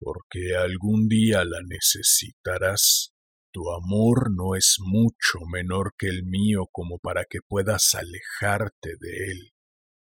porque 0.00 0.56
algún 0.56 1.08
día 1.08 1.44
la 1.44 1.60
necesitarás. 1.66 3.12
Tu 3.52 3.70
amor 3.70 4.30
no 4.34 4.54
es 4.56 4.78
mucho 4.80 5.40
menor 5.52 5.92
que 5.98 6.06
el 6.08 6.24
mío 6.24 6.68
como 6.72 6.98
para 6.98 7.26
que 7.28 7.40
puedas 7.46 7.94
alejarte 7.94 8.96
de 8.98 9.30
él. 9.30 9.50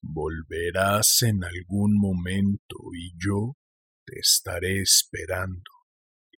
Volverás 0.01 1.22
en 1.24 1.43
algún 1.43 2.00
momento 2.00 2.77
y 2.98 3.12
yo 3.22 3.58
te 4.05 4.20
estaré 4.20 4.81
esperando. 4.81 5.70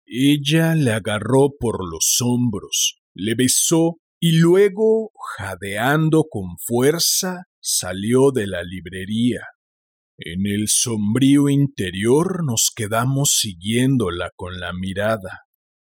Ella 0.06 0.74
le 0.74 0.92
agarró 0.92 1.52
por 1.60 1.88
los 1.88 2.18
hombros, 2.22 3.00
le 3.14 3.36
besó 3.36 3.98
y 4.20 4.40
luego, 4.40 5.12
jadeando 5.38 6.26
con 6.30 6.58
fuerza, 6.58 7.44
salió 7.62 8.32
de 8.32 8.48
la 8.48 8.64
librería. 8.64 9.42
En 10.18 10.48
el 10.48 10.68
sombrío 10.68 11.50
interior 11.50 12.44
nos 12.46 12.72
quedamos 12.76 13.38
siguiéndola 13.40 14.32
con 14.36 14.60
la 14.60 14.74
mirada. 14.74 15.44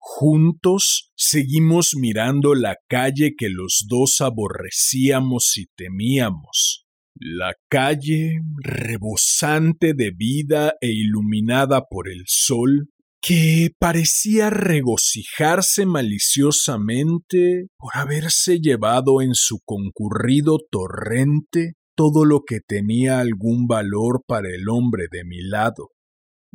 Juntos 0.09 1.11
seguimos 1.17 1.95
mirando 1.97 2.55
la 2.55 2.77
calle 2.89 3.35
que 3.37 3.49
los 3.51 3.87
dos 3.89 4.21
aborrecíamos 4.21 5.59
y 5.59 5.67
temíamos. 5.77 6.87
La 7.17 7.55
calle, 7.69 8.41
rebosante 8.63 9.95
de 9.95 10.13
vida 10.13 10.75
e 10.81 10.93
iluminada 10.93 11.83
por 11.91 12.09
el 12.09 12.23
sol, 12.29 12.89
que 13.21 13.73
parecía 13.81 14.49
regocijarse 14.49 15.87
maliciosamente 15.87 17.67
por 17.77 17.97
haberse 17.97 18.61
llevado 18.61 19.21
en 19.21 19.35
su 19.35 19.59
concurrido 19.65 20.59
torrente 20.71 21.73
todo 21.97 22.25
lo 22.25 22.43
que 22.47 22.61
tenía 22.61 23.19
algún 23.19 23.67
valor 23.67 24.23
para 24.25 24.49
el 24.55 24.69
hombre 24.69 25.09
de 25.11 25.25
mi 25.25 25.43
lado. 25.43 25.96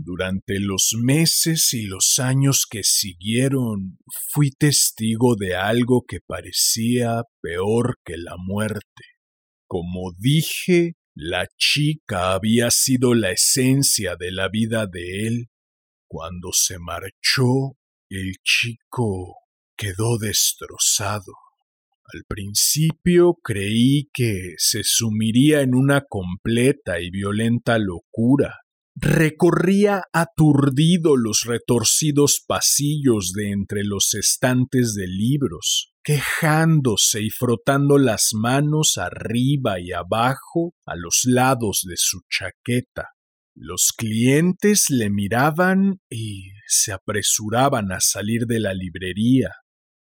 Durante 0.04 0.60
los 0.60 0.96
meses 1.00 1.74
y 1.74 1.84
los 1.84 2.18
años 2.20 2.66
que 2.70 2.84
siguieron 2.84 4.00
fui 4.32 4.52
testigo 4.52 5.36
de 5.36 5.56
algo 5.56 6.04
que 6.08 6.20
parecía 6.26 7.24
peor 7.42 8.00
que 8.04 8.18
la 8.18 8.36
muerte. 8.38 9.04
Como 9.68 10.12
dije, 10.18 10.96
la 11.14 11.48
chica 11.58 12.34
había 12.34 12.72
sido 12.72 13.14
la 13.14 13.32
esencia 13.32 14.16
de 14.16 14.32
la 14.32 14.50
vida 14.50 14.88
de 14.88 15.28
él 15.28 15.52
cuando 16.12 16.50
se 16.52 16.78
marchó, 16.78 17.78
el 18.10 18.34
chico 18.44 19.38
quedó 19.78 20.18
destrozado. 20.18 21.32
Al 22.14 22.26
principio 22.28 23.36
creí 23.42 24.10
que 24.12 24.56
se 24.58 24.82
sumiría 24.84 25.62
en 25.62 25.74
una 25.74 26.02
completa 26.02 27.00
y 27.00 27.12
violenta 27.12 27.78
locura. 27.78 28.61
Recorría 28.95 30.04
aturdido 30.12 31.15
los 31.15 31.43
retorcidos 31.45 32.43
pasillos 32.45 33.32
de 33.34 33.51
entre 33.51 33.84
los 33.84 34.13
estantes 34.13 34.93
de 34.93 35.08
libros, 35.08 35.93
quejándose 36.04 37.21
y 37.21 37.30
frotando 37.30 37.97
las 37.97 38.30
manos 38.34 38.97
arriba 38.97 39.80
y 39.80 39.91
abajo 39.91 40.73
a 40.86 40.95
los 40.95 41.21
lados 41.25 41.82
de 41.88 41.95
su 41.97 42.19
chaqueta. 42.30 43.10
Los 43.56 43.91
clientes 43.95 44.86
le 44.89 45.10
miraban 45.10 45.99
y 46.10 46.49
se 46.67 46.91
apresuraban 46.91 47.91
a 47.91 47.99
salir 47.99 48.45
de 48.45 48.60
la 48.60 48.73
librería. 48.73 49.51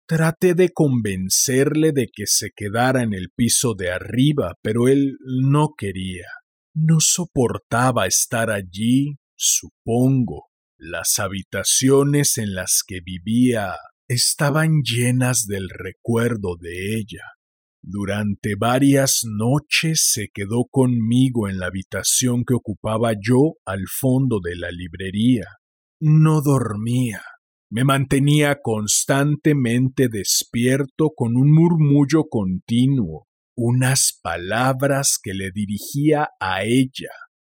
Traté 0.07 0.55
de 0.55 0.71
convencerle 0.71 1.93
de 1.93 2.09
que 2.13 2.25
se 2.27 2.51
quedara 2.55 3.03
en 3.03 3.15
el 3.15 3.29
piso 3.35 3.75
de 3.75 3.91
arriba, 3.91 4.55
pero 4.63 4.89
él 4.89 5.17
no 5.25 5.71
quería. 5.77 6.27
No 6.75 6.97
soportaba 6.99 8.07
estar 8.07 8.51
allí, 8.51 9.17
supongo. 9.37 10.49
Las 10.77 11.21
habitaciones 11.21 12.37
en 12.37 12.55
las 12.55 12.83
que 12.85 12.99
vivía 13.01 13.77
estaban 14.09 14.83
llenas 14.83 15.47
del 15.47 15.69
recuerdo 15.71 16.57
de 16.61 16.97
ella. 16.97 17.23
Durante 17.81 18.57
varias 18.59 19.21
noches 19.25 20.11
se 20.13 20.31
quedó 20.35 20.65
conmigo 20.69 21.49
en 21.49 21.59
la 21.59 21.67
habitación 21.67 22.45
que 22.45 22.55
ocupaba 22.55 23.13
yo 23.13 23.55
al 23.65 23.85
fondo 23.89 24.41
de 24.43 24.57
la 24.57 24.71
librería. 24.73 25.45
No 26.01 26.41
dormía. 26.43 27.23
Me 27.71 27.85
mantenía 27.85 28.59
constantemente 28.63 30.09
despierto 30.09 31.11
con 31.15 31.37
un 31.37 31.53
murmullo 31.53 32.25
continuo, 32.29 33.27
unas 33.57 34.19
palabras 34.23 35.19
que 35.23 35.35
le 35.35 35.51
dirigía 35.53 36.31
a 36.41 36.65
ella. 36.65 37.11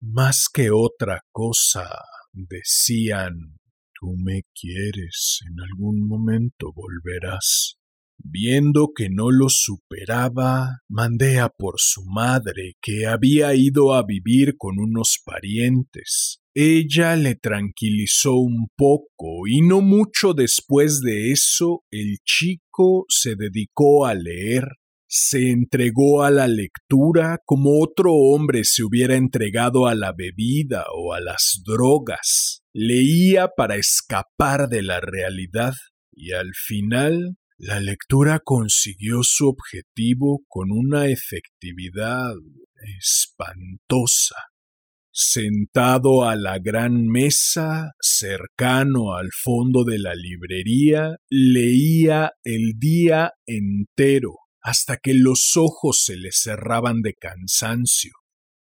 Más 0.01 0.47
que 0.53 0.69
otra 0.71 1.21
cosa, 1.31 1.89
decían 2.33 3.57
Tú 3.99 4.13
me 4.17 4.41
quieres, 4.53 5.39
en 5.49 5.59
algún 5.61 6.05
momento 6.05 6.73
volverás. 6.73 7.77
Viendo 8.17 8.91
que 8.95 9.09
no 9.09 9.31
lo 9.31 9.47
superaba, 9.49 10.81
mandé 10.89 11.39
a 11.39 11.49
por 11.49 11.75
su 11.77 12.03
madre, 12.05 12.73
que 12.81 13.05
había 13.07 13.55
ido 13.55 13.93
a 13.93 14.05
vivir 14.05 14.57
con 14.57 14.79
unos 14.79 15.19
parientes. 15.23 16.39
Ella 16.53 17.15
le 17.15 17.35
tranquilizó 17.35 18.35
un 18.35 18.67
poco 18.75 19.47
y 19.47 19.61
no 19.61 19.81
mucho 19.81 20.33
después 20.33 21.01
de 21.01 21.31
eso 21.31 21.83
el 21.91 22.17
chico 22.23 23.05
se 23.09 23.35
dedicó 23.35 24.05
a 24.05 24.13
leer. 24.13 24.65
Se 25.17 25.49
entregó 25.49 26.23
a 26.23 26.29
la 26.29 26.45
lectura 26.45 27.39
como 27.45 27.81
otro 27.81 28.11
hombre 28.13 28.65
se 28.65 28.83
hubiera 28.83 29.15
entregado 29.15 29.87
a 29.87 29.95
la 29.95 30.11
bebida 30.11 30.83
o 30.93 31.13
a 31.13 31.21
las 31.21 31.61
drogas. 31.65 32.63
Leía 32.73 33.47
para 33.55 33.77
escapar 33.77 34.67
de 34.67 34.81
la 34.81 34.99
realidad 34.99 35.71
y 36.11 36.33
al 36.33 36.51
final 36.53 37.37
la 37.57 37.79
lectura 37.79 38.41
consiguió 38.43 39.23
su 39.23 39.47
objetivo 39.47 40.43
con 40.49 40.69
una 40.73 41.07
efectividad 41.07 42.33
espantosa. 42.99 44.35
Sentado 45.13 46.25
a 46.25 46.35
la 46.35 46.59
gran 46.59 47.07
mesa, 47.07 47.93
cercano 48.01 49.13
al 49.15 49.29
fondo 49.31 49.85
de 49.85 49.97
la 49.97 50.13
librería, 50.13 51.15
leía 51.29 52.33
el 52.43 52.73
día 52.77 53.31
entero 53.45 54.39
hasta 54.65 54.97
que 54.97 55.13
los 55.13 55.57
ojos 55.57 56.03
se 56.03 56.17
le 56.17 56.29
cerraban 56.31 57.03
de 57.03 57.13
cansancio. 57.13 58.11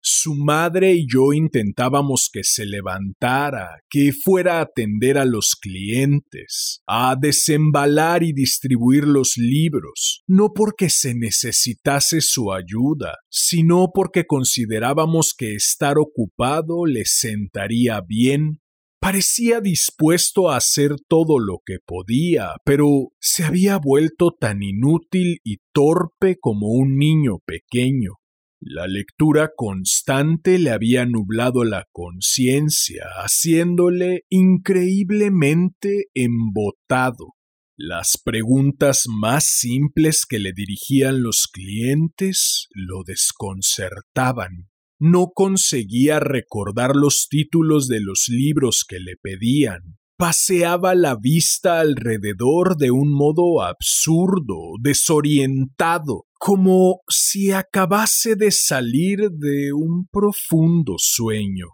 Su 0.01 0.33
madre 0.33 0.93
y 0.93 1.05
yo 1.05 1.33
intentábamos 1.33 2.29
que 2.31 2.43
se 2.43 2.65
levantara, 2.65 3.81
que 3.89 4.13
fuera 4.13 4.59
a 4.59 4.61
atender 4.61 5.17
a 5.17 5.25
los 5.25 5.55
clientes, 5.55 6.81
a 6.87 7.15
desembalar 7.19 8.23
y 8.23 8.31
distribuir 8.31 9.03
los 9.03 9.33
libros, 9.35 10.23
no 10.27 10.53
porque 10.55 10.89
se 10.89 11.13
necesitase 11.13 12.21
su 12.21 12.53
ayuda, 12.53 13.17
sino 13.29 13.91
porque 13.93 14.23
considerábamos 14.25 15.35
que 15.37 15.55
estar 15.55 15.97
ocupado 15.99 16.85
le 16.85 17.03
sentaría 17.05 17.99
bien 18.01 18.60
Parecía 19.01 19.61
dispuesto 19.61 20.51
a 20.51 20.57
hacer 20.57 20.95
todo 21.07 21.39
lo 21.39 21.63
que 21.65 21.77
podía, 21.83 22.51
pero 22.63 23.13
se 23.19 23.43
había 23.43 23.79
vuelto 23.79 24.29
tan 24.39 24.61
inútil 24.61 25.39
y 25.43 25.57
torpe 25.73 26.37
como 26.39 26.67
un 26.67 26.97
niño 26.97 27.39
pequeño. 27.43 28.17
La 28.59 28.85
lectura 28.85 29.53
constante 29.55 30.59
le 30.59 30.69
había 30.69 31.07
nublado 31.07 31.63
la 31.63 31.87
conciencia, 31.91 33.05
haciéndole 33.15 34.25
increíblemente 34.29 36.09
embotado. 36.13 37.33
Las 37.75 38.21
preguntas 38.23 39.05
más 39.07 39.45
simples 39.45 40.27
que 40.29 40.37
le 40.37 40.53
dirigían 40.53 41.23
los 41.23 41.47
clientes 41.51 42.67
lo 42.75 43.01
desconcertaban. 43.03 44.70
No 45.03 45.31
conseguía 45.33 46.19
recordar 46.19 46.95
los 46.95 47.25
títulos 47.27 47.87
de 47.87 48.01
los 48.01 48.25
libros 48.27 48.85
que 48.87 48.99
le 48.99 49.17
pedían. 49.19 49.97
Paseaba 50.15 50.93
la 50.93 51.15
vista 51.15 51.79
alrededor 51.79 52.77
de 52.77 52.91
un 52.91 53.11
modo 53.11 53.63
absurdo, 53.63 54.75
desorientado, 54.79 56.25
como 56.37 56.99
si 57.09 57.49
acabase 57.49 58.35
de 58.35 58.51
salir 58.51 59.31
de 59.31 59.73
un 59.73 60.05
profundo 60.11 60.97
sueño. 60.99 61.69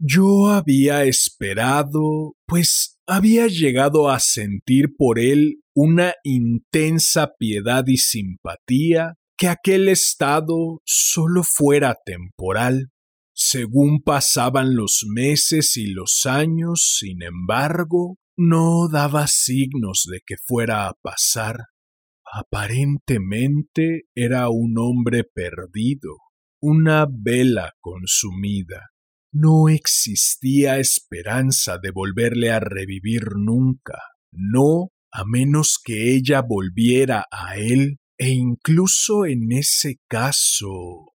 Yo 0.00 0.48
había 0.48 1.04
esperado, 1.04 2.34
pues 2.48 2.98
había 3.06 3.46
llegado 3.46 4.10
a 4.10 4.18
sentir 4.18 4.96
por 4.98 5.20
él 5.20 5.60
una 5.72 6.14
intensa 6.24 7.30
piedad 7.38 7.84
y 7.86 7.98
simpatía 7.98 9.14
que 9.42 9.48
aquel 9.48 9.88
estado 9.88 10.80
solo 10.84 11.42
fuera 11.42 11.96
temporal. 12.06 12.92
Según 13.34 14.00
pasaban 14.00 14.76
los 14.76 15.04
meses 15.12 15.76
y 15.76 15.88
los 15.88 16.26
años, 16.26 16.96
sin 17.00 17.24
embargo, 17.24 18.18
no 18.36 18.86
daba 18.88 19.26
signos 19.26 20.06
de 20.08 20.20
que 20.24 20.36
fuera 20.36 20.86
a 20.86 20.94
pasar. 20.94 21.56
Aparentemente 22.24 24.04
era 24.14 24.48
un 24.48 24.78
hombre 24.78 25.24
perdido, 25.24 26.18
una 26.60 27.08
vela 27.10 27.72
consumida. 27.80 28.90
No 29.32 29.68
existía 29.68 30.78
esperanza 30.78 31.78
de 31.78 31.90
volverle 31.90 32.52
a 32.52 32.60
revivir 32.60 33.24
nunca, 33.34 33.98
no 34.30 34.90
a 35.10 35.24
menos 35.26 35.80
que 35.82 36.14
ella 36.14 36.42
volviera 36.42 37.26
a 37.32 37.56
él, 37.56 37.98
e 38.22 38.30
incluso 38.30 39.26
en 39.26 39.50
ese 39.50 39.96
caso, 40.08 41.12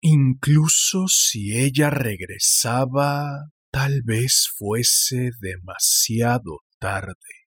incluso 0.00 1.08
si 1.08 1.58
ella 1.58 1.90
regresaba, 1.90 3.50
tal 3.72 4.02
vez 4.04 4.46
fuese 4.56 5.32
demasiado 5.40 6.60
tarde. 6.78 7.48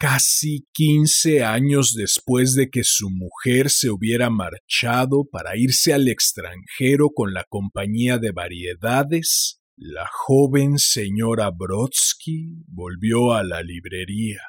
Casi 0.00 0.66
quince 0.72 1.44
años 1.44 1.94
después 1.94 2.56
de 2.56 2.70
que 2.70 2.82
su 2.82 3.08
mujer 3.08 3.70
se 3.70 3.90
hubiera 3.90 4.30
marchado 4.30 5.28
para 5.30 5.56
irse 5.56 5.92
al 5.92 6.08
extranjero 6.08 7.10
con 7.14 7.34
la 7.34 7.44
compañía 7.48 8.18
de 8.18 8.32
variedades, 8.32 9.60
la 9.76 10.08
joven 10.10 10.78
señora 10.78 11.52
Brodsky 11.56 12.64
volvió 12.66 13.32
a 13.32 13.44
la 13.44 13.62
librería. 13.62 14.40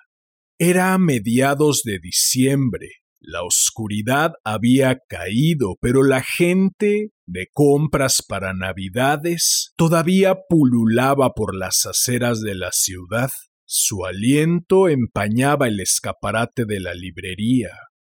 Era 0.58 0.96
a 0.96 0.98
mediados 0.98 1.84
de 1.84 2.00
diciembre. 2.00 3.05
La 3.28 3.42
oscuridad 3.42 4.34
había 4.44 5.00
caído, 5.10 5.78
pero 5.82 6.04
la 6.04 6.22
gente 6.22 7.10
de 7.26 7.48
compras 7.52 8.24
para 8.28 8.54
Navidades 8.54 9.74
todavía 9.76 10.36
pululaba 10.48 11.32
por 11.34 11.56
las 11.56 11.88
aceras 11.88 12.42
de 12.42 12.54
la 12.54 12.70
ciudad. 12.72 13.32
Su 13.66 14.06
aliento 14.06 14.90
empañaba 14.90 15.68
el 15.68 15.80
escaparate 15.80 16.66
de 16.66 16.80
la 16.80 16.94
librería. 16.94 17.72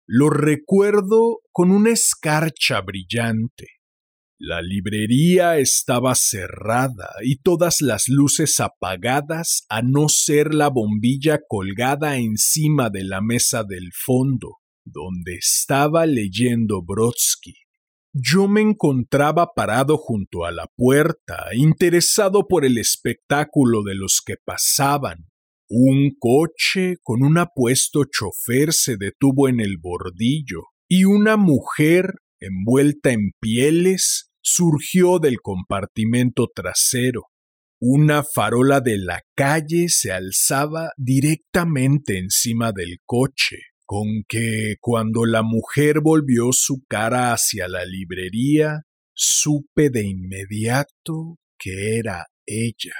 Lo 0.07 0.29
recuerdo 0.29 1.41
con 1.51 1.71
una 1.71 1.89
escarcha 1.89 2.79
brillante. 2.79 3.67
La 4.39 4.61
librería 4.61 5.57
estaba 5.57 6.15
cerrada 6.15 7.09
y 7.21 7.41
todas 7.41 7.81
las 7.81 8.07
luces 8.07 8.61
apagadas 8.61 9.65
a 9.67 9.81
no 9.81 10.07
ser 10.07 10.53
la 10.53 10.69
bombilla 10.69 11.41
colgada 11.47 12.17
encima 12.17 12.89
de 12.89 13.03
la 13.03 13.21
mesa 13.21 13.65
del 13.65 13.91
fondo, 13.93 14.60
donde 14.85 15.35
estaba 15.35 16.05
leyendo 16.05 16.81
Brodsky. 16.81 17.53
Yo 18.13 18.47
me 18.47 18.61
encontraba 18.61 19.53
parado 19.55 19.97
junto 19.97 20.45
a 20.45 20.51
la 20.51 20.67
puerta, 20.75 21.45
interesado 21.53 22.47
por 22.47 22.65
el 22.65 22.77
espectáculo 22.77 23.83
de 23.83 23.95
los 23.95 24.21
que 24.25 24.35
pasaban, 24.43 25.31
un 25.73 26.11
coche 26.19 26.97
con 27.01 27.23
un 27.23 27.37
apuesto 27.37 28.03
chofer 28.03 28.73
se 28.73 28.97
detuvo 28.97 29.47
en 29.47 29.61
el 29.61 29.77
bordillo 29.77 30.63
y 30.89 31.05
una 31.05 31.37
mujer, 31.37 32.15
envuelta 32.41 33.13
en 33.13 33.31
pieles, 33.39 34.31
surgió 34.41 35.19
del 35.19 35.39
compartimento 35.39 36.49
trasero. 36.53 37.27
Una 37.79 38.21
farola 38.21 38.81
de 38.81 38.97
la 38.97 39.21
calle 39.33 39.87
se 39.87 40.11
alzaba 40.11 40.89
directamente 40.97 42.17
encima 42.17 42.73
del 42.73 42.97
coche, 43.05 43.59
con 43.91 44.23
que 44.25 44.75
cuando 44.79 45.25
la 45.25 45.43
mujer 45.43 45.99
volvió 45.99 46.51
su 46.53 46.85
cara 46.87 47.33
hacia 47.33 47.67
la 47.67 47.83
librería, 47.83 48.83
supe 49.13 49.89
de 49.89 50.07
inmediato 50.07 51.39
que 51.59 51.97
era 51.97 52.27
ella. 52.45 52.95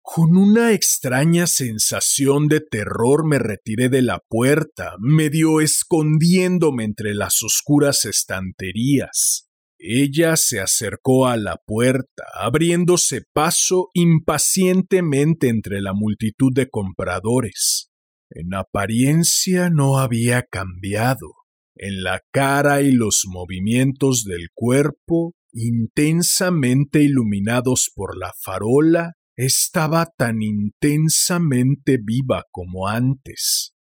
Con 0.00 0.36
una 0.36 0.70
extraña 0.74 1.48
sensación 1.48 2.46
de 2.46 2.60
terror 2.60 3.26
me 3.26 3.40
retiré 3.40 3.88
de 3.88 4.00
la 4.02 4.20
puerta, 4.28 4.92
medio 5.00 5.60
escondiéndome 5.60 6.84
entre 6.84 7.14
las 7.14 7.42
oscuras 7.42 8.04
estanterías. 8.04 9.48
Ella 9.76 10.36
se 10.36 10.60
acercó 10.60 11.26
a 11.26 11.36
la 11.36 11.56
puerta, 11.66 12.22
abriéndose 12.34 13.22
paso 13.32 13.88
impacientemente 13.92 15.48
entre 15.48 15.80
la 15.80 15.94
multitud 15.94 16.52
de 16.54 16.70
compradores. 16.70 17.87
En 18.30 18.54
apariencia 18.54 19.70
no 19.70 19.98
había 19.98 20.42
cambiado. 20.42 21.34
En 21.74 22.02
la 22.02 22.20
cara 22.32 22.82
y 22.82 22.92
los 22.92 23.24
movimientos 23.26 24.24
del 24.24 24.48
cuerpo, 24.52 25.34
intensamente 25.52 27.02
iluminados 27.02 27.90
por 27.94 28.18
la 28.18 28.32
farola, 28.42 29.14
estaba 29.36 30.06
tan 30.16 30.42
intensamente 30.42 31.98
viva 32.02 32.44
como 32.50 32.88
antes. 32.88 33.72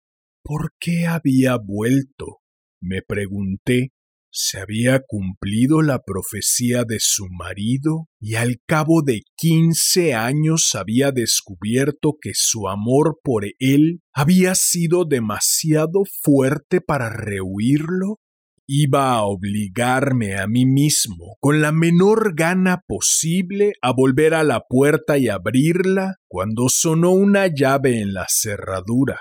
¿Por 0.43 0.73
qué 0.79 1.07
había 1.07 1.57
vuelto? 1.57 2.37
me 2.79 3.01
pregunté. 3.01 3.91
¿Se 4.39 4.59
había 4.59 4.99
cumplido 4.99 5.81
la 5.81 6.03
profecía 6.03 6.83
de 6.87 6.97
su 6.99 7.25
marido? 7.27 8.05
y 8.19 8.35
al 8.35 8.57
cabo 8.67 9.01
de 9.01 9.21
quince 9.35 10.13
años 10.13 10.75
había 10.75 11.11
descubierto 11.11 12.17
que 12.21 12.33
su 12.35 12.69
amor 12.69 13.17
por 13.23 13.45
él 13.57 14.01
había 14.13 14.53
sido 14.53 15.05
demasiado 15.05 16.03
fuerte 16.21 16.81
para 16.81 17.09
rehuirlo? 17.09 18.19
Iba 18.67 19.13
a 19.13 19.23
obligarme 19.23 20.37
a 20.37 20.45
mí 20.45 20.67
mismo, 20.67 21.37
con 21.39 21.59
la 21.59 21.71
menor 21.71 22.35
gana 22.35 22.83
posible, 22.85 23.73
a 23.81 23.91
volver 23.91 24.35
a 24.35 24.43
la 24.43 24.61
puerta 24.69 25.17
y 25.17 25.29
abrirla 25.29 26.17
cuando 26.27 26.67
sonó 26.69 27.11
una 27.11 27.47
llave 27.47 28.01
en 28.01 28.13
la 28.13 28.27
cerradura. 28.29 29.19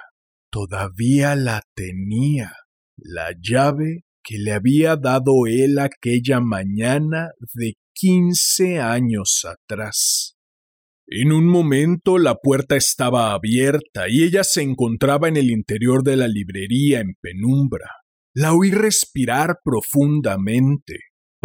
Todavía 0.50 1.36
la 1.36 1.62
tenía, 1.74 2.52
la 2.98 3.32
llave 3.40 4.05
que 4.26 4.38
le 4.38 4.52
había 4.52 4.96
dado 4.96 5.46
él 5.46 5.78
aquella 5.78 6.40
mañana 6.40 7.30
de 7.54 7.74
quince 7.94 8.80
años 8.80 9.46
atrás. 9.46 10.36
En 11.06 11.30
un 11.30 11.46
momento 11.46 12.18
la 12.18 12.34
puerta 12.34 12.74
estaba 12.74 13.32
abierta 13.32 14.08
y 14.08 14.24
ella 14.24 14.42
se 14.42 14.62
encontraba 14.62 15.28
en 15.28 15.36
el 15.36 15.50
interior 15.50 16.02
de 16.02 16.16
la 16.16 16.26
librería 16.26 16.98
en 16.98 17.14
penumbra. 17.20 17.88
La 18.34 18.52
oí 18.52 18.72
respirar 18.72 19.58
profundamente. 19.62 20.96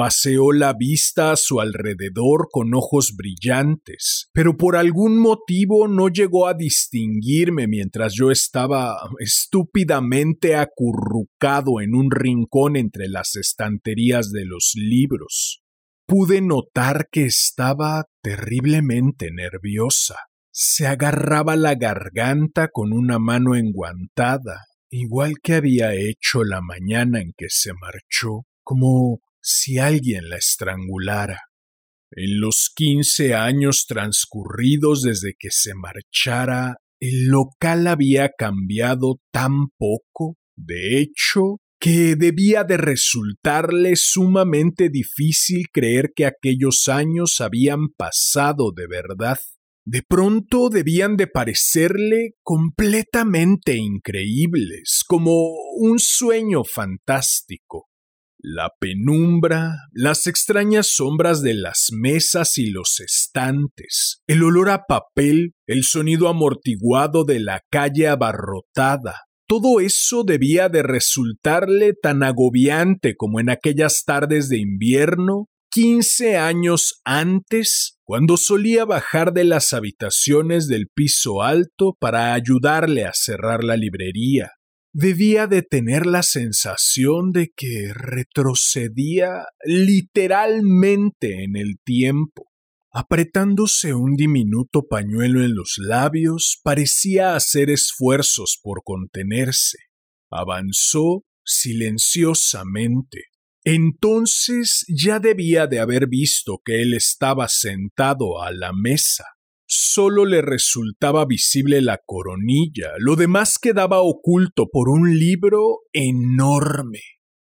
Paseó 0.02 0.52
la 0.52 0.74
vista 0.74 1.32
a 1.32 1.36
su 1.36 1.62
alrededor 1.62 2.48
con 2.52 2.74
ojos 2.74 3.14
brillantes, 3.16 4.30
pero 4.34 4.58
por 4.58 4.76
algún 4.76 5.20
motivo 5.20 5.88
no 5.88 6.08
llegó 6.08 6.48
a 6.48 6.56
distinguirme 6.56 7.68
mientras 7.68 8.16
yo 8.16 8.32
estaba 8.32 8.96
estúpidamente 9.20 10.56
acurrucado 10.56 11.82
en 11.82 11.94
un 11.94 12.10
rincón 12.10 12.78
entre 12.78 13.10
las 13.10 13.36
estanterías 13.36 14.32
de 14.32 14.44
los 14.44 14.72
libros. 14.74 15.62
pude 16.08 16.42
notar 16.42 17.08
que 17.12 17.26
estaba 17.26 18.06
terriblemente 18.24 19.30
nerviosa. 19.32 20.16
Se 20.52 20.88
agarraba 20.88 21.56
la 21.56 21.76
garganta 21.76 22.70
con 22.70 22.92
una 22.92 23.20
mano 23.20 23.56
enguantada, 23.56 24.66
igual 24.90 25.36
que 25.44 25.54
había 25.54 25.94
hecho 25.94 26.44
la 26.44 26.60
mañana 26.60 27.22
en 27.22 27.34
que 27.38 27.50
se 27.50 27.74
marchó, 27.74 28.48
como 28.64 29.20
si 29.42 29.80
alguien 29.80 30.30
la 30.30 30.38
estrangulara. 30.38 31.40
En 32.12 32.40
los 32.40 32.72
quince 32.76 33.34
años 33.34 33.86
transcurridos 33.88 35.02
desde 35.04 35.34
que 35.40 35.50
se 35.50 35.74
marchara, 35.74 36.78
el 37.00 37.28
local 37.28 37.88
había 37.88 38.30
cambiado 38.38 39.20
tan 39.32 39.70
poco, 39.78 40.36
de 40.56 41.00
hecho, 41.00 41.58
que 41.80 42.16
debía 42.16 42.64
de 42.64 42.78
resultarle 42.78 43.96
sumamente 43.96 44.90
difícil 44.90 45.66
creer 45.74 46.12
que 46.16 46.28
aquellos 46.28 46.88
años 46.88 47.42
habían 47.42 47.88
pasado 47.98 48.72
de 48.76 48.86
verdad. 48.88 49.40
De 49.84 50.04
pronto 50.08 50.70
debían 50.70 51.18
de 51.18 51.26
parecerle 51.26 52.34
completamente 52.44 53.78
increíbles, 53.78 55.04
como 55.08 55.50
un 55.76 55.98
sueño 55.98 56.64
fantástico. 56.64 57.88
La 58.44 58.72
penumbra, 58.80 59.76
las 59.92 60.26
extrañas 60.26 60.88
sombras 60.96 61.44
de 61.44 61.54
las 61.54 61.90
mesas 61.92 62.58
y 62.58 62.72
los 62.72 63.00
estantes, 63.00 64.24
el 64.26 64.42
olor 64.42 64.72
a 64.72 64.86
papel, 64.88 65.54
el 65.68 65.84
sonido 65.84 66.28
amortiguado 66.28 67.24
de 67.24 67.40
la 67.40 67.62
calle 67.70 68.08
abarrotada, 68.08 69.16
todo 69.48 69.80
eso 69.80 70.24
debía 70.24 70.70
de 70.70 70.82
resultarle 70.82 71.94
tan 71.94 72.24
agobiante 72.24 73.16
como 73.16 73.40
en 73.40 73.52
aquellas 73.52 74.06
tardes 74.06 74.50
de 74.50 74.58
invierno, 74.58 75.46
quince 75.70 76.38
años 76.38 77.00
antes, 77.06 78.00
cuando 78.04 78.38
solía 78.38 78.86
bajar 78.86 79.34
de 79.34 79.44
las 79.44 79.72
habitaciones 79.74 80.68
del 80.68 80.88
piso 80.92 81.44
alto 81.44 81.96
para 82.00 82.34
ayudarle 82.34 83.06
a 83.06 83.12
cerrar 83.14 83.64
la 83.64 83.78
librería 83.78 84.50
debía 84.94 85.48
de 85.48 85.62
tener 85.62 86.06
la 86.06 86.24
sensación 86.24 87.32
de 87.32 87.52
que 87.56 87.94
retrocedía 87.94 89.46
literalmente 89.64 91.44
en 91.44 91.56
el 91.56 91.80
tiempo. 91.84 92.52
Apretándose 92.94 93.94
un 93.94 94.16
diminuto 94.16 94.88
pañuelo 94.90 95.46
en 95.46 95.56
los 95.56 95.76
labios, 95.78 96.60
parecía 96.62 97.36
hacer 97.36 97.70
esfuerzos 97.70 98.60
por 98.62 98.82
contenerse. 98.84 99.78
Avanzó 100.30 101.24
silenciosamente. 101.46 103.26
Entonces 103.64 104.86
ya 104.90 105.20
debía 105.20 105.68
de 105.68 105.80
haber 105.80 106.08
visto 106.08 106.62
que 106.66 106.82
él 106.82 106.94
estaba 106.94 107.48
sentado 107.48 108.42
a 108.42 108.52
la 108.52 108.72
mesa, 108.74 109.26
solo 109.72 110.26
le 110.26 110.42
resultaba 110.42 111.26
visible 111.26 111.82
la 111.82 111.98
coronilla, 112.06 112.92
lo 113.00 113.16
demás 113.16 113.58
quedaba 113.58 114.02
oculto 114.02 114.68
por 114.70 114.90
un 114.90 115.18
libro 115.18 115.80
enorme. 115.94 117.00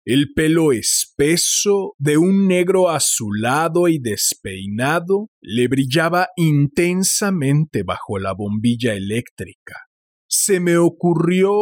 El 0.04 0.32
pelo 0.34 0.72
espeso, 0.72 1.94
de 1.98 2.16
un 2.16 2.48
negro 2.48 2.90
azulado 2.90 3.86
y 3.86 3.98
despeinado, 3.98 5.30
le 5.40 5.68
brillaba 5.68 6.28
intensamente 6.36 7.82
bajo 7.84 8.18
la 8.18 8.32
bombilla 8.32 8.94
eléctrica. 8.94 9.86
Se 10.28 10.58
me 10.58 10.78
ocurrió 10.78 11.52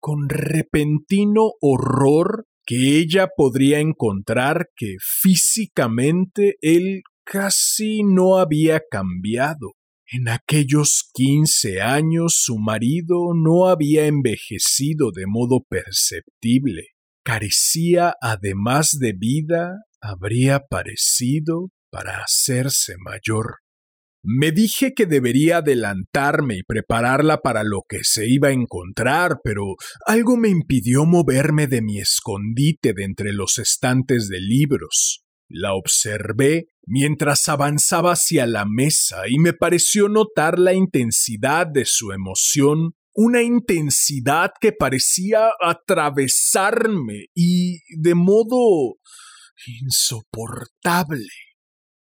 con 0.00 0.28
repentino 0.28 1.52
horror 1.60 2.46
que 2.66 2.98
ella 2.98 3.28
podría 3.34 3.80
encontrar 3.80 4.68
que 4.76 4.96
físicamente 5.00 6.56
él 6.60 7.02
casi 7.24 8.02
no 8.02 8.38
había 8.38 8.82
cambiado. 8.90 9.72
En 10.12 10.28
aquellos 10.28 11.08
quince 11.14 11.80
años 11.80 12.34
su 12.36 12.58
marido 12.58 13.32
no 13.32 13.68
había 13.68 14.06
envejecido 14.06 15.12
de 15.12 15.26
modo 15.28 15.64
perceptible. 15.68 16.88
Carecía, 17.24 18.14
además 18.20 18.98
de 18.98 19.12
vida, 19.12 19.84
habría 20.00 20.66
parecido 20.68 21.68
para 21.92 22.24
hacerse 22.24 22.94
mayor. 22.98 23.58
Me 24.24 24.50
dije 24.50 24.94
que 24.94 25.06
debería 25.06 25.58
adelantarme 25.58 26.56
y 26.56 26.62
prepararla 26.64 27.38
para 27.38 27.62
lo 27.62 27.82
que 27.88 28.00
se 28.02 28.28
iba 28.28 28.48
a 28.48 28.52
encontrar, 28.52 29.38
pero 29.44 29.76
algo 30.06 30.36
me 30.36 30.48
impidió 30.48 31.04
moverme 31.06 31.68
de 31.68 31.82
mi 31.82 32.00
escondite 32.00 32.94
de 32.94 33.04
entre 33.04 33.32
los 33.32 33.58
estantes 33.58 34.28
de 34.28 34.40
libros. 34.40 35.22
La 35.52 35.74
observé 35.74 36.68
mientras 36.86 37.48
avanzaba 37.48 38.12
hacia 38.12 38.46
la 38.46 38.64
mesa 38.64 39.22
y 39.28 39.40
me 39.40 39.52
pareció 39.52 40.08
notar 40.08 40.60
la 40.60 40.74
intensidad 40.74 41.66
de 41.66 41.86
su 41.86 42.12
emoción, 42.12 42.94
una 43.12 43.42
intensidad 43.42 44.52
que 44.60 44.72
parecía 44.72 45.50
atravesarme 45.60 47.26
y 47.34 47.80
de 48.00 48.14
modo 48.14 48.98
insoportable. 49.66 51.26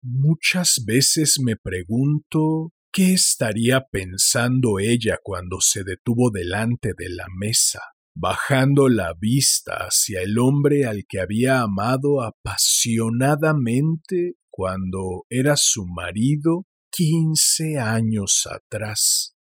Muchas 0.00 0.82
veces 0.86 1.38
me 1.38 1.56
pregunto 1.56 2.72
qué 2.90 3.12
estaría 3.12 3.82
pensando 3.90 4.78
ella 4.78 5.18
cuando 5.22 5.58
se 5.60 5.84
detuvo 5.84 6.30
delante 6.30 6.92
de 6.96 7.10
la 7.10 7.26
mesa 7.36 7.80
bajando 8.18 8.88
la 8.88 9.12
vista 9.12 9.74
hacia 9.74 10.22
el 10.22 10.38
hombre 10.38 10.86
al 10.86 11.04
que 11.06 11.20
había 11.20 11.60
amado 11.60 12.22
apasionadamente 12.22 14.36
cuando 14.50 15.26
era 15.28 15.54
su 15.56 15.84
marido 15.86 16.64
quince 16.90 17.78
años 17.78 18.48
atrás. 18.50 19.34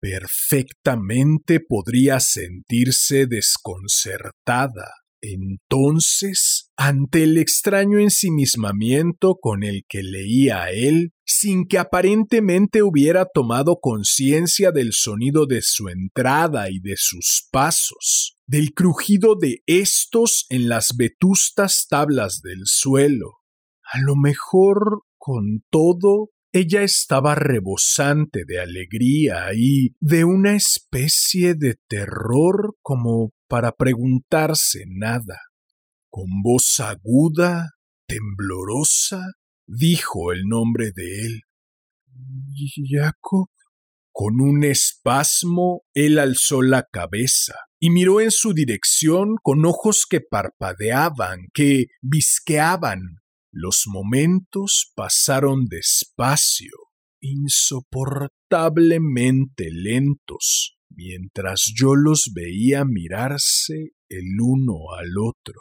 Perfectamente 0.00 1.60
podría 1.60 2.18
sentirse 2.18 3.26
desconcertada 3.26 5.05
entonces, 5.20 6.70
ante 6.76 7.24
el 7.24 7.38
extraño 7.38 7.98
ensimismamiento 7.98 9.36
con 9.40 9.62
el 9.62 9.84
que 9.88 10.02
leía 10.02 10.64
a 10.64 10.70
él, 10.70 11.12
sin 11.24 11.66
que 11.66 11.78
aparentemente 11.78 12.82
hubiera 12.82 13.26
tomado 13.26 13.78
conciencia 13.80 14.72
del 14.72 14.92
sonido 14.92 15.46
de 15.46 15.62
su 15.62 15.88
entrada 15.88 16.70
y 16.70 16.78
de 16.78 16.94
sus 16.96 17.48
pasos, 17.50 18.36
del 18.46 18.72
crujido 18.74 19.34
de 19.34 19.62
estos 19.66 20.46
en 20.48 20.68
las 20.68 20.94
vetustas 20.96 21.86
tablas 21.88 22.40
del 22.42 22.60
suelo. 22.64 23.38
A 23.92 24.00
lo 24.00 24.16
mejor, 24.16 25.02
con 25.18 25.64
todo, 25.70 26.30
ella 26.52 26.82
estaba 26.82 27.34
rebosante 27.34 28.44
de 28.46 28.60
alegría 28.60 29.48
y 29.54 29.94
de 30.00 30.24
una 30.24 30.54
especie 30.54 31.54
de 31.54 31.76
terror 31.88 32.76
como 32.82 33.32
para 33.48 33.72
preguntarse 33.72 34.84
nada. 34.88 35.40
Con 36.10 36.42
voz 36.42 36.80
aguda, 36.80 37.70
temblorosa, 38.06 39.32
dijo 39.66 40.32
el 40.32 40.46
nombre 40.46 40.92
de 40.94 41.26
él. 41.26 41.42
Jacob. 42.88 43.48
Con 44.12 44.40
un 44.40 44.64
espasmo, 44.64 45.82
él 45.92 46.18
alzó 46.18 46.62
la 46.62 46.86
cabeza 46.90 47.54
y 47.78 47.90
miró 47.90 48.22
en 48.22 48.30
su 48.30 48.54
dirección 48.54 49.34
con 49.42 49.66
ojos 49.66 50.06
que 50.08 50.22
parpadeaban, 50.22 51.48
que 51.52 51.88
visqueaban. 52.00 53.18
Los 53.52 53.82
momentos 53.86 54.90
pasaron 54.94 55.66
despacio, 55.66 56.72
insoportablemente 57.20 59.68
lentos 59.70 60.75
mientras 60.96 61.72
yo 61.74 61.94
los 61.94 62.32
veía 62.34 62.84
mirarse 62.84 63.92
el 64.08 64.40
uno 64.40 64.94
al 64.98 65.10
otro. 65.18 65.60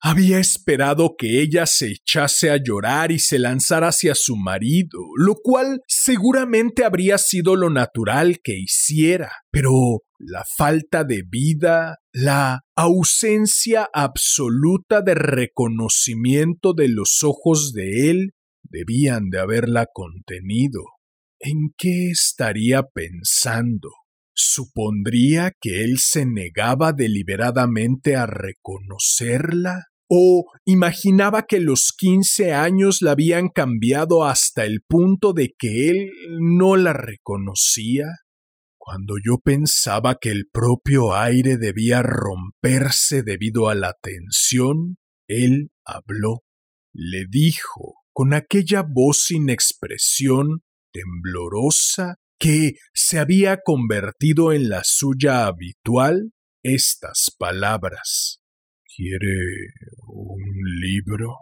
Había 0.00 0.38
esperado 0.38 1.16
que 1.18 1.40
ella 1.40 1.66
se 1.66 1.88
echase 1.88 2.50
a 2.50 2.62
llorar 2.62 3.10
y 3.10 3.18
se 3.18 3.38
lanzara 3.38 3.88
hacia 3.88 4.14
su 4.14 4.36
marido, 4.36 5.00
lo 5.16 5.34
cual 5.34 5.80
seguramente 5.88 6.84
habría 6.84 7.18
sido 7.18 7.56
lo 7.56 7.70
natural 7.70 8.40
que 8.44 8.56
hiciera, 8.56 9.32
pero 9.50 9.72
la 10.18 10.44
falta 10.56 11.02
de 11.02 11.22
vida, 11.28 11.96
la 12.12 12.60
ausencia 12.76 13.88
absoluta 13.92 15.00
de 15.00 15.14
reconocimiento 15.14 16.72
de 16.74 16.88
los 16.88 17.22
ojos 17.24 17.72
de 17.72 18.10
él, 18.10 18.30
debían 18.62 19.30
de 19.30 19.40
haberla 19.40 19.86
contenido. 19.92 20.82
¿En 21.40 21.74
qué 21.76 22.10
estaría 22.10 22.82
pensando? 22.82 23.90
¿Supondría 24.38 25.52
que 25.58 25.82
él 25.82 25.96
se 25.98 26.26
negaba 26.26 26.92
deliberadamente 26.92 28.16
a 28.16 28.26
reconocerla? 28.26 29.84
¿O 30.08 30.44
imaginaba 30.66 31.46
que 31.46 31.58
los 31.58 31.94
quince 31.96 32.52
años 32.52 32.98
la 33.00 33.12
habían 33.12 33.48
cambiado 33.48 34.24
hasta 34.24 34.66
el 34.66 34.82
punto 34.86 35.32
de 35.32 35.54
que 35.58 35.88
él 35.88 36.10
no 36.38 36.76
la 36.76 36.92
reconocía? 36.92 38.04
Cuando 38.76 39.14
yo 39.24 39.38
pensaba 39.42 40.18
que 40.20 40.30
el 40.30 40.48
propio 40.52 41.14
aire 41.14 41.56
debía 41.56 42.02
romperse 42.02 43.22
debido 43.22 43.70
a 43.70 43.74
la 43.74 43.94
tensión, 44.00 44.98
él 45.28 45.70
habló. 45.84 46.42
Le 46.92 47.24
dijo, 47.28 47.94
con 48.12 48.34
aquella 48.34 48.84
voz 48.86 49.24
sin 49.24 49.48
expresión, 49.48 50.62
temblorosa, 50.92 52.16
que 52.38 52.74
se 52.94 53.18
había 53.18 53.58
convertido 53.64 54.52
en 54.52 54.68
la 54.68 54.82
suya 54.84 55.46
habitual, 55.46 56.32
estas 56.62 57.30
palabras. 57.38 58.40
¿Quiere 58.96 59.36
un 60.08 60.42
libro? 60.80 61.34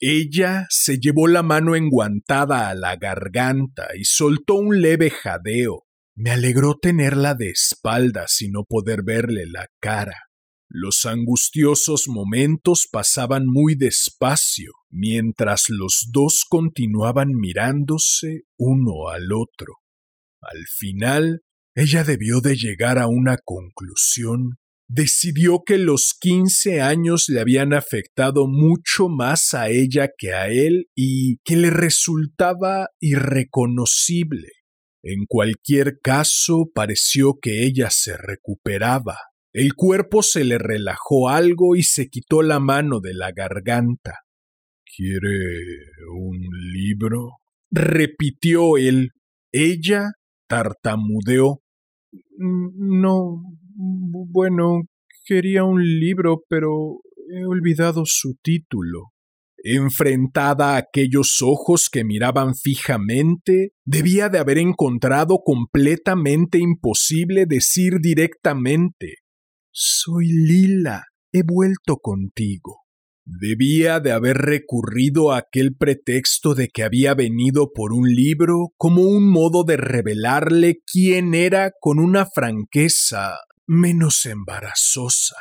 Ella 0.00 0.66
se 0.68 0.98
llevó 0.98 1.26
la 1.26 1.42
mano 1.42 1.74
enguantada 1.74 2.68
a 2.68 2.74
la 2.74 2.96
garganta 2.96 3.88
y 3.98 4.04
soltó 4.04 4.54
un 4.54 4.80
leve 4.80 5.10
jadeo. 5.10 5.84
Me 6.14 6.30
alegró 6.30 6.76
tenerla 6.76 7.34
de 7.34 7.50
espaldas 7.50 8.40
y 8.40 8.50
no 8.50 8.64
poder 8.64 9.02
verle 9.04 9.44
la 9.46 9.66
cara. 9.80 10.28
Los 10.68 11.06
angustiosos 11.06 12.08
momentos 12.08 12.88
pasaban 12.90 13.46
muy 13.46 13.74
despacio, 13.74 14.72
mientras 14.90 15.64
los 15.68 16.10
dos 16.12 16.44
continuaban 16.48 17.28
mirándose 17.34 18.42
uno 18.58 19.08
al 19.08 19.32
otro. 19.32 19.76
Al 20.40 20.64
final, 20.66 21.42
ella 21.74 22.04
debió 22.04 22.40
de 22.40 22.56
llegar 22.56 22.98
a 22.98 23.08
una 23.08 23.38
conclusión 23.44 24.58
decidió 24.88 25.62
que 25.64 25.76
los 25.76 26.14
quince 26.18 26.80
años 26.80 27.28
le 27.28 27.40
habían 27.40 27.74
afectado 27.74 28.46
mucho 28.48 29.08
más 29.08 29.52
a 29.52 29.68
ella 29.68 30.08
que 30.16 30.32
a 30.32 30.48
él 30.48 30.86
y 30.94 31.36
que 31.44 31.56
le 31.56 31.70
resultaba 31.70 32.88
irreconocible. 32.98 34.48
En 35.02 35.26
cualquier 35.28 36.00
caso, 36.02 36.70
pareció 36.74 37.38
que 37.40 37.64
ella 37.64 37.90
se 37.90 38.16
recuperaba. 38.16 39.18
El 39.52 39.74
cuerpo 39.74 40.22
se 40.22 40.44
le 40.44 40.58
relajó 40.58 41.28
algo 41.28 41.76
y 41.76 41.82
se 41.82 42.08
quitó 42.08 42.42
la 42.42 42.58
mano 42.58 43.00
de 43.00 43.14
la 43.14 43.32
garganta. 43.32 44.20
¿Quiere 44.96 45.28
un 46.10 46.38
libro? 46.72 47.36
repitió 47.70 48.78
él. 48.78 49.10
Ella 49.52 50.12
tartamudeó. 50.48 51.60
No, 52.38 53.42
bueno, 53.70 54.82
quería 55.24 55.64
un 55.64 55.82
libro, 55.82 56.42
pero 56.48 57.00
he 57.30 57.44
olvidado 57.44 58.02
su 58.04 58.34
título. 58.42 59.12
Enfrentada 59.62 60.74
a 60.74 60.78
aquellos 60.78 61.38
ojos 61.42 61.88
que 61.90 62.04
miraban 62.04 62.54
fijamente, 62.54 63.72
debía 63.84 64.28
de 64.28 64.38
haber 64.38 64.58
encontrado 64.58 65.40
completamente 65.44 66.58
imposible 66.58 67.44
decir 67.46 67.94
directamente 68.00 69.16
Soy 69.80 70.26
Lila, 70.26 71.04
he 71.32 71.42
vuelto 71.44 71.98
contigo. 71.98 72.77
Debía 73.30 74.00
de 74.00 74.12
haber 74.12 74.38
recurrido 74.38 75.32
a 75.32 75.38
aquel 75.38 75.76
pretexto 75.76 76.54
de 76.54 76.68
que 76.68 76.82
había 76.82 77.12
venido 77.12 77.72
por 77.74 77.92
un 77.92 78.08
libro 78.08 78.72
como 78.78 79.02
un 79.02 79.28
modo 79.28 79.64
de 79.64 79.76
revelarle 79.76 80.80
quién 80.90 81.34
era 81.34 81.72
con 81.78 81.98
una 81.98 82.24
franqueza 82.24 83.36
menos 83.66 84.24
embarazosa. 84.24 85.36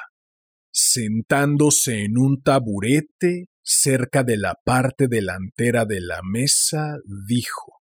Sentándose 0.69 2.03
en 2.03 2.17
un 2.17 2.41
taburete 2.41 3.45
cerca 3.63 4.23
de 4.23 4.35
la 4.35 4.55
parte 4.65 5.07
delantera 5.07 5.85
de 5.85 6.01
la 6.01 6.19
mesa, 6.29 6.97
dijo 7.25 7.77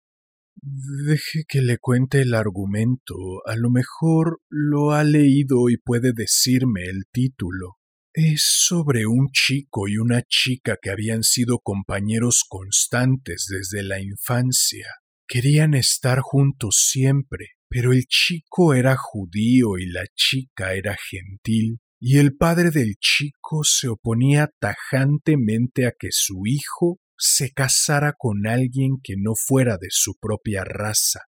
Deje 0.55 1.43
que 1.49 1.63
le 1.63 1.79
cuente 1.79 2.21
el 2.21 2.35
argumento. 2.35 3.17
A 3.45 3.57
lo 3.57 3.71
mejor 3.71 4.41
lo 4.49 4.93
ha 4.93 5.03
leído 5.03 5.69
y 5.69 5.79
puede 5.79 6.13
decirme 6.15 6.85
el 6.85 7.07
título. 7.11 7.79
Es 8.19 8.65
sobre 8.67 9.05
un 9.05 9.29
chico 9.31 9.89
y 9.89 9.99
una 9.99 10.23
chica 10.23 10.79
que 10.81 10.89
habían 10.89 11.23
sido 11.23 11.59
compañeros 11.59 12.47
constantes 12.49 13.47
desde 13.47 13.87
la 13.87 14.01
infancia. 14.01 14.87
Querían 15.29 15.75
estar 15.75 16.21
juntos 16.21 16.87
siempre, 16.91 17.49
pero 17.69 17.93
el 17.93 18.07
chico 18.07 18.73
era 18.73 18.97
judío 18.97 19.77
y 19.77 19.85
la 19.85 20.07
chica 20.15 20.73
era 20.73 20.97
gentil, 21.11 21.81
y 22.01 22.17
el 22.17 22.35
padre 22.35 22.71
del 22.71 22.95
chico 22.99 23.65
se 23.65 23.89
oponía 23.89 24.49
tajantemente 24.61 25.87
a 25.87 25.93
que 25.93 26.09
su 26.11 26.47
hijo 26.47 26.99
se 27.19 27.53
casara 27.53 28.15
con 28.17 28.47
alguien 28.47 28.93
que 29.03 29.17
no 29.19 29.35
fuera 29.35 29.77
de 29.77 29.89
su 29.91 30.15
propia 30.19 30.65
raza. 30.65 31.21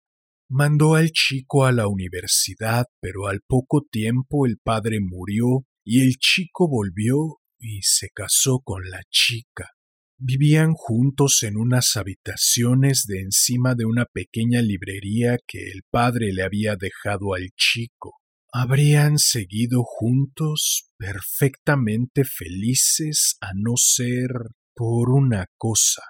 Mandó 0.49 0.94
al 0.94 1.11
chico 1.11 1.64
a 1.64 1.72
la 1.72 1.88
universidad, 1.88 2.85
pero 3.01 3.27
al 3.27 3.40
poco 3.44 3.85
tiempo 3.90 4.46
el 4.46 4.59
padre 4.62 5.01
murió 5.01 5.66
y 5.87 6.03
el 6.03 6.16
chico 6.18 6.68
volvió 6.68 7.38
y 7.61 7.81
se 7.83 8.09
casó 8.12 8.61
con 8.64 8.90
la 8.90 9.03
chica. 9.09 9.70
Vivían 10.18 10.72
juntos 10.75 11.44
en 11.44 11.57
unas 11.57 11.96
habitaciones 11.96 13.05
de 13.07 13.20
encima 13.20 13.77
de 13.77 13.85
una 13.85 14.05
pequeña 14.05 14.62
librería 14.62 15.37
que 15.46 15.70
el 15.70 15.83
padre 15.88 16.33
le 16.33 16.42
había 16.42 16.75
dejado 16.75 17.35
al 17.35 17.51
chico. 17.57 18.14
Habrían 18.53 19.18
seguido 19.18 19.85
juntos 19.85 20.90
perfectamente 20.99 22.25
felices 22.25 23.37
a 23.40 23.51
no 23.55 23.77
ser 23.77 24.31
por 24.75 25.11
una 25.11 25.46
cosa. 25.57 26.03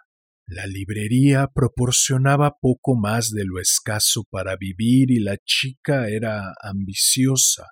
La 0.47 0.67
librería 0.67 1.49
proporcionaba 1.53 2.57
poco 2.61 2.97
más 2.97 3.31
de 3.31 3.45
lo 3.45 3.61
escaso 3.61 4.23
para 4.31 4.57
vivir 4.57 5.11
y 5.11 5.19
la 5.19 5.37
chica 5.45 6.09
era 6.09 6.55
ambiciosa. 6.63 7.67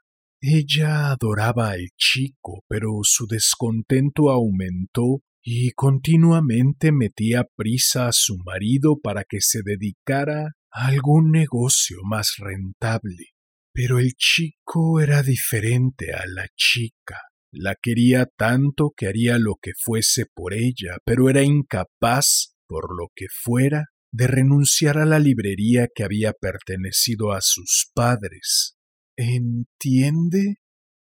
Ella 0.47 1.11
adoraba 1.11 1.71
al 1.71 1.89
chico, 1.97 2.65
pero 2.69 2.99
su 3.03 3.27
descontento 3.27 4.29
aumentó 4.29 5.23
y 5.43 5.71
continuamente 5.71 6.93
metía 6.93 7.47
prisa 7.57 8.09
a 8.09 8.13
su 8.13 8.37
marido 8.45 9.01
para 9.03 9.25
que 9.27 9.39
se 9.41 9.61
dedicara 9.65 10.53
a 10.71 10.89
algún 10.89 11.31
negocio 11.31 11.97
más 12.05 12.35
rentable. 12.37 13.29
Pero 13.73 13.99
el 13.99 14.13
chico 14.19 15.01
era 15.01 15.23
diferente 15.23 16.13
a 16.13 16.25
la 16.27 16.47
chica. 16.55 17.17
La 17.51 17.75
quería 17.81 18.27
tanto 18.27 18.93
que 18.95 19.07
haría 19.07 19.39
lo 19.39 19.55
que 19.63 19.73
fuese 19.83 20.27
por 20.27 20.53
ella, 20.53 20.99
pero 21.07 21.31
era 21.31 21.43
incapaz, 21.43 22.55
por 22.69 22.95
lo 22.95 23.09
que 23.17 23.29
fuera, 23.31 23.87
de 24.13 24.27
renunciar 24.27 24.99
a 24.99 25.07
la 25.07 25.19
librería 25.19 25.89
que 25.95 26.05
había 26.05 26.35
pertenecido 26.35 27.33
a 27.33 27.41
sus 27.41 27.91
padres. 27.95 28.77
¿Entiende? 29.17 30.57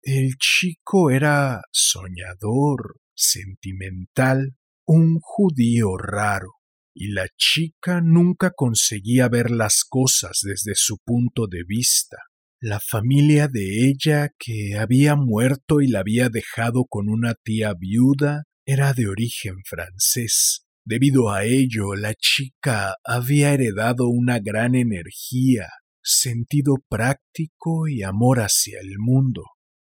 El 0.02 0.34
chico 0.38 1.10
era 1.10 1.62
soñador, 1.70 2.96
sentimental, 3.14 4.56
un 4.84 5.20
judío 5.20 5.96
raro, 5.96 6.54
y 6.92 7.12
la 7.12 7.28
chica 7.36 8.00
nunca 8.02 8.50
conseguía 8.50 9.28
ver 9.28 9.52
las 9.52 9.84
cosas 9.88 10.40
desde 10.42 10.72
su 10.74 10.98
punto 11.04 11.46
de 11.46 11.62
vista. 11.64 12.16
La 12.60 12.80
familia 12.80 13.46
de 13.46 13.88
ella, 13.88 14.30
que 14.38 14.76
había 14.76 15.14
muerto 15.14 15.80
y 15.80 15.86
la 15.86 16.00
había 16.00 16.28
dejado 16.28 16.86
con 16.88 17.08
una 17.08 17.34
tía 17.34 17.74
viuda, 17.78 18.42
era 18.66 18.92
de 18.92 19.06
origen 19.06 19.56
francés. 19.64 20.66
Debido 20.84 21.30
a 21.30 21.44
ello, 21.44 21.94
la 21.94 22.14
chica 22.14 22.96
había 23.04 23.52
heredado 23.52 24.08
una 24.08 24.40
gran 24.40 24.74
energía, 24.74 25.68
sentido 26.02 26.76
práctico 26.88 27.88
y 27.88 28.02
amor 28.02 28.40
hacia 28.40 28.80
el 28.80 28.98
mundo. 28.98 29.44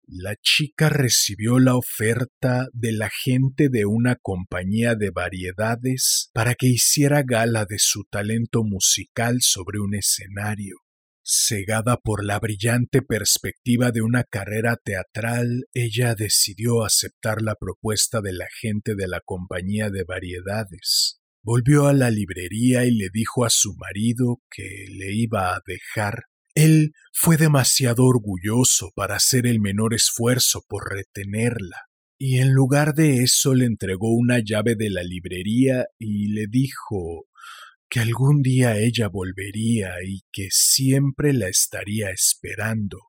La 0.07 0.35
chica 0.41 0.89
recibió 0.89 1.57
la 1.59 1.77
oferta 1.77 2.67
de 2.73 2.91
la 2.91 3.09
gente 3.09 3.69
de 3.69 3.85
una 3.85 4.17
compañía 4.17 4.95
de 4.95 5.09
variedades 5.09 6.29
para 6.33 6.55
que 6.55 6.67
hiciera 6.67 7.23
gala 7.23 7.65
de 7.65 7.77
su 7.79 8.03
talento 8.03 8.63
musical 8.63 9.37
sobre 9.39 9.79
un 9.79 9.95
escenario. 9.95 10.75
Cegada 11.23 11.95
por 11.95 12.25
la 12.25 12.39
brillante 12.39 13.01
perspectiva 13.01 13.91
de 13.91 14.01
una 14.01 14.25
carrera 14.25 14.75
teatral, 14.83 15.67
ella 15.71 16.13
decidió 16.13 16.83
aceptar 16.83 17.41
la 17.41 17.55
propuesta 17.55 18.19
de 18.19 18.33
la 18.33 18.47
gente 18.59 18.95
de 18.95 19.07
la 19.07 19.21
compañía 19.23 19.89
de 19.91 20.03
variedades. 20.03 21.20
Volvió 21.43 21.87
a 21.87 21.93
la 21.93 22.11
librería 22.11 22.85
y 22.85 22.91
le 22.91 23.09
dijo 23.11 23.45
a 23.45 23.49
su 23.49 23.75
marido 23.75 24.41
que 24.49 24.85
le 24.89 25.13
iba 25.13 25.55
a 25.55 25.61
dejar 25.65 26.25
él 26.53 26.91
fue 27.13 27.37
demasiado 27.37 28.05
orgulloso 28.05 28.91
para 28.93 29.15
hacer 29.15 29.47
el 29.47 29.61
menor 29.61 29.93
esfuerzo 29.93 30.63
por 30.67 30.91
retenerla, 30.91 31.77
y 32.17 32.39
en 32.39 32.53
lugar 32.53 32.93
de 32.93 33.23
eso 33.23 33.55
le 33.55 33.65
entregó 33.65 34.13
una 34.13 34.39
llave 34.43 34.75
de 34.75 34.89
la 34.89 35.03
librería 35.03 35.85
y 35.97 36.33
le 36.33 36.47
dijo 36.49 37.27
que 37.89 38.01
algún 38.01 38.41
día 38.41 38.77
ella 38.77 39.07
volvería 39.07 39.91
y 40.05 40.21
que 40.31 40.47
siempre 40.51 41.33
la 41.33 41.47
estaría 41.47 42.09
esperando. 42.09 42.99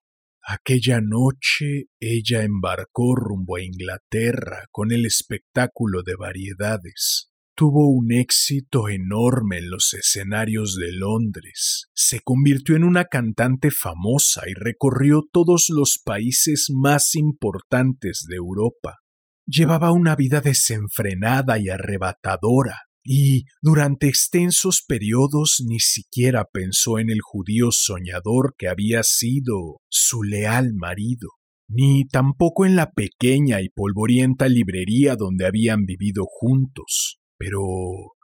Aquella 0.44 1.00
noche 1.00 1.86
ella 2.00 2.42
embarcó 2.42 3.14
rumbo 3.14 3.56
a 3.56 3.62
Inglaterra 3.62 4.66
con 4.70 4.92
el 4.92 5.06
espectáculo 5.06 6.02
de 6.02 6.14
variedades 6.16 7.31
tuvo 7.54 7.88
un 7.88 8.12
éxito 8.12 8.88
enorme 8.88 9.58
en 9.58 9.70
los 9.70 9.94
escenarios 9.94 10.76
de 10.76 10.92
Londres. 10.92 11.86
Se 11.94 12.20
convirtió 12.20 12.76
en 12.76 12.84
una 12.84 13.04
cantante 13.04 13.70
famosa 13.70 14.42
y 14.48 14.54
recorrió 14.54 15.22
todos 15.30 15.66
los 15.68 16.00
países 16.04 16.68
más 16.72 17.14
importantes 17.14 18.24
de 18.28 18.36
Europa. 18.36 18.98
Llevaba 19.46 19.92
una 19.92 20.16
vida 20.16 20.40
desenfrenada 20.40 21.58
y 21.58 21.68
arrebatadora. 21.68 22.80
y 23.04 23.46
durante 23.60 24.06
extensos 24.06 24.84
periodos 24.86 25.56
ni 25.66 25.80
siquiera 25.80 26.44
pensó 26.44 27.00
en 27.00 27.10
el 27.10 27.18
judío 27.20 27.72
soñador 27.72 28.54
que 28.56 28.68
había 28.68 29.02
sido 29.02 29.80
su 29.88 30.22
leal 30.22 30.74
marido, 30.74 31.30
ni 31.68 32.06
tampoco 32.06 32.64
en 32.64 32.76
la 32.76 32.92
pequeña 32.92 33.60
y 33.60 33.70
polvorienta 33.70 34.48
librería 34.48 35.16
donde 35.16 35.46
habían 35.46 35.84
vivido 35.84 36.26
juntos. 36.28 37.18
Pero 37.42 38.14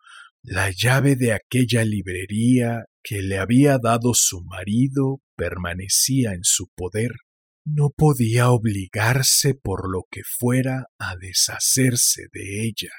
la 0.43 0.71
llave 0.71 1.17
de 1.17 1.33
aquella 1.33 1.85
librería 1.85 2.85
que 3.03 3.21
le 3.21 3.39
había 3.39 3.79
dado 3.79 4.13
su 4.15 4.45
marido 4.45 5.23
permanecía 5.37 6.35
en 6.35 6.45
su 6.45 6.69
poder. 6.77 7.11
No 7.65 7.91
podía 7.91 8.51
obligarse 8.51 9.55
por 9.55 9.91
lo 9.91 10.05
que 10.09 10.21
fuera 10.25 10.87
a 11.01 11.17
deshacerse 11.17 12.29
de 12.33 12.65
ella. 12.65 12.93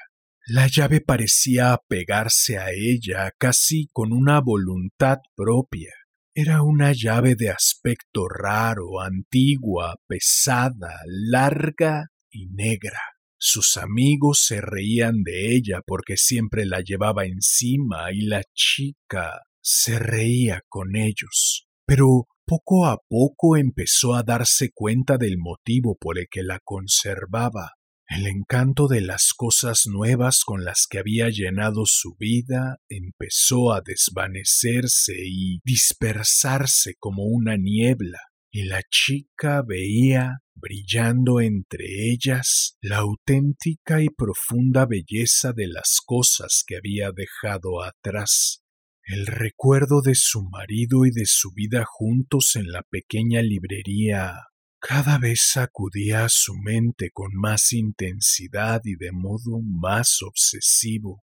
La 0.46 0.66
llave 0.66 1.00
parecía 1.00 1.72
apegarse 1.72 2.58
a 2.58 2.70
ella 2.70 3.32
casi 3.38 3.88
con 3.90 4.12
una 4.12 4.42
voluntad 4.42 5.20
propia. 5.34 5.94
Era 6.34 6.62
una 6.62 6.92
llave 6.92 7.34
de 7.34 7.48
aspecto 7.48 8.28
raro, 8.28 9.00
antigua, 9.00 9.96
pesada, 10.06 10.98
larga 11.06 12.08
y 12.30 12.48
negra. 12.48 13.00
Sus 13.42 13.78
amigos 13.78 14.44
se 14.44 14.60
reían 14.60 15.22
de 15.22 15.56
ella 15.56 15.80
porque 15.86 16.18
siempre 16.18 16.66
la 16.66 16.82
llevaba 16.82 17.24
encima 17.24 18.12
y 18.12 18.26
la 18.26 18.42
chica 18.54 19.44
se 19.62 19.98
reía 19.98 20.62
con 20.68 20.94
ellos. 20.94 21.66
Pero 21.86 22.28
poco 22.46 22.84
a 22.86 22.98
poco 23.08 23.56
empezó 23.56 24.14
a 24.14 24.22
darse 24.22 24.72
cuenta 24.74 25.16
del 25.16 25.38
motivo 25.38 25.96
por 25.98 26.18
el 26.18 26.26
que 26.30 26.42
la 26.42 26.60
conservaba. 26.62 27.72
El 28.06 28.26
encanto 28.26 28.88
de 28.88 29.00
las 29.00 29.32
cosas 29.34 29.86
nuevas 29.86 30.42
con 30.44 30.62
las 30.62 30.86
que 30.90 30.98
había 30.98 31.30
llenado 31.30 31.84
su 31.86 32.16
vida 32.18 32.76
empezó 32.90 33.72
a 33.72 33.80
desvanecerse 33.80 35.14
y 35.16 35.60
dispersarse 35.64 36.94
como 36.98 37.24
una 37.24 37.56
niebla, 37.56 38.18
y 38.52 38.64
la 38.64 38.82
chica 38.90 39.62
veía, 39.66 40.40
brillando 40.60 41.40
entre 41.40 41.84
ellas, 42.12 42.76
la 42.80 42.98
auténtica 42.98 44.02
y 44.02 44.08
profunda 44.08 44.86
belleza 44.86 45.52
de 45.52 45.68
las 45.68 46.00
cosas 46.04 46.64
que 46.66 46.76
había 46.76 47.10
dejado 47.12 47.82
atrás. 47.82 48.62
El 49.02 49.26
recuerdo 49.26 50.02
de 50.02 50.14
su 50.14 50.42
marido 50.42 51.04
y 51.06 51.10
de 51.10 51.26
su 51.26 51.52
vida 51.52 51.84
juntos 51.86 52.54
en 52.54 52.70
la 52.70 52.82
pequeña 52.82 53.42
librería 53.42 54.34
cada 54.80 55.18
vez 55.18 55.56
acudía 55.58 56.24
a 56.24 56.28
su 56.30 56.54
mente 56.54 57.10
con 57.12 57.34
más 57.34 57.72
intensidad 57.72 58.80
y 58.84 58.96
de 58.96 59.12
modo 59.12 59.60
más 59.62 60.22
obsesivo. 60.22 61.22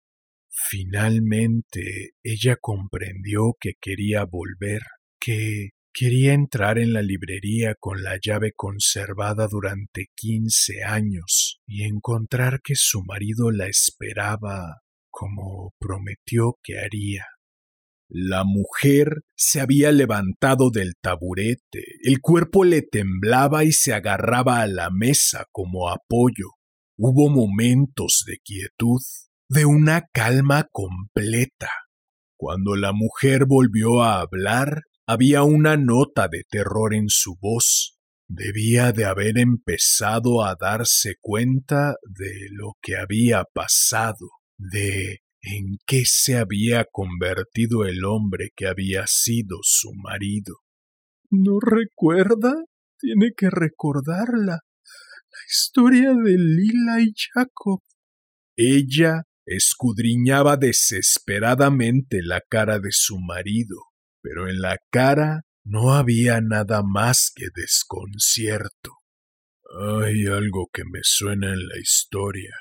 Finalmente 0.51 2.11
ella 2.23 2.57
comprendió 2.61 3.57
que 3.59 3.73
quería 3.81 4.25
volver, 4.25 4.83
que 5.19 5.71
quería 5.99 6.35
entrar 6.35 6.79
en 6.79 6.93
la 6.93 7.01
librería 7.01 7.75
con 7.81 8.03
la 8.03 8.19
llave 8.23 8.53
conservada 8.55 9.49
durante 9.49 10.09
quince 10.15 10.85
años 10.85 11.59
y 11.67 11.85
encontrar 11.85 12.61
que 12.63 12.75
su 12.77 13.03
marido 13.03 13.51
la 13.51 13.67
esperaba 13.67 14.83
como 15.11 15.73
prometió 15.79 16.59
que 16.63 16.79
haría. 16.79 17.25
La 18.11 18.45
mujer 18.45 19.23
se 19.37 19.63
había 19.63 19.91
levantado 19.91 20.71
del 20.71 20.97
taburete, 21.01 21.85
el 22.03 22.21
cuerpo 22.21 22.65
le 22.65 22.83
temblaba 22.83 23.65
y 23.65 23.73
se 23.73 23.95
agarraba 23.95 24.61
a 24.61 24.67
la 24.67 24.91
mesa 24.91 25.47
como 25.51 25.89
apoyo. 25.89 26.51
Hubo 26.99 27.31
momentos 27.31 28.23
de 28.27 28.37
quietud, 28.45 29.01
de 29.49 29.65
una 29.65 30.03
calma 30.13 30.69
completa. 30.71 31.71
Cuando 32.37 32.77
la 32.77 32.93
mujer 32.93 33.47
volvió 33.47 34.03
a 34.03 34.21
hablar, 34.21 34.83
había 35.07 35.43
una 35.45 35.77
nota 35.77 36.29
de 36.29 36.45
terror 36.49 36.95
en 36.95 37.09
su 37.09 37.37
voz. 37.41 37.99
Debía 38.29 38.93
de 38.93 39.05
haber 39.05 39.39
empezado 39.39 40.45
a 40.45 40.57
darse 40.61 41.15
cuenta 41.21 41.95
de 42.03 42.49
lo 42.51 42.73
que 42.83 42.97
había 42.97 43.45
pasado, 43.45 44.31
de 44.59 45.21
en 45.43 45.79
qué 45.87 46.03
se 46.05 46.37
había 46.37 46.87
convertido 46.91 47.85
el 47.85 48.05
hombre 48.05 48.51
que 48.57 48.67
había 48.67 49.07
sido 49.07 49.59
su 49.63 49.93
marido. 49.95 50.57
¿No 51.31 51.61
recuerda? 51.61 52.53
Tiene 52.99 53.31
que 53.37 53.49
recordarla. 53.49 54.55
La 54.55 55.39
historia 55.49 56.15
de 56.15 56.37
Lila 56.37 57.01
y 57.01 57.13
Jacob. 57.33 57.81
Ella 58.57 59.23
escudriñaba 59.45 60.57
desesperadamente 60.57 62.21
la 62.23 62.41
cara 62.41 62.81
de 62.81 62.91
su 62.91 63.19
marido, 63.21 63.77
pero 64.27 64.49
en 64.49 64.61
la 64.61 64.77
cara 64.91 65.43
no 65.65 65.95
había 65.95 66.41
nada 66.41 66.83
más 66.83 67.31
que 67.33 67.47
desconcierto. 67.55 68.91
Hay 69.81 70.27
algo 70.27 70.69
que 70.73 70.83
me 70.85 71.01
suena 71.03 71.53
en 71.53 71.69
la 71.69 71.79
historia. 71.79 72.55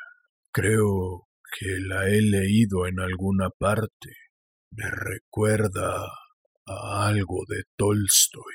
Creo 0.51 1.27
que 1.57 1.79
la 1.79 2.07
he 2.07 2.21
leído 2.21 2.85
en 2.85 2.99
alguna 2.99 3.49
parte. 3.49 4.11
Me 4.69 4.89
recuerda 4.91 6.03
a 6.67 7.07
algo 7.07 7.45
de 7.47 7.63
Tolstoy. 7.75 8.53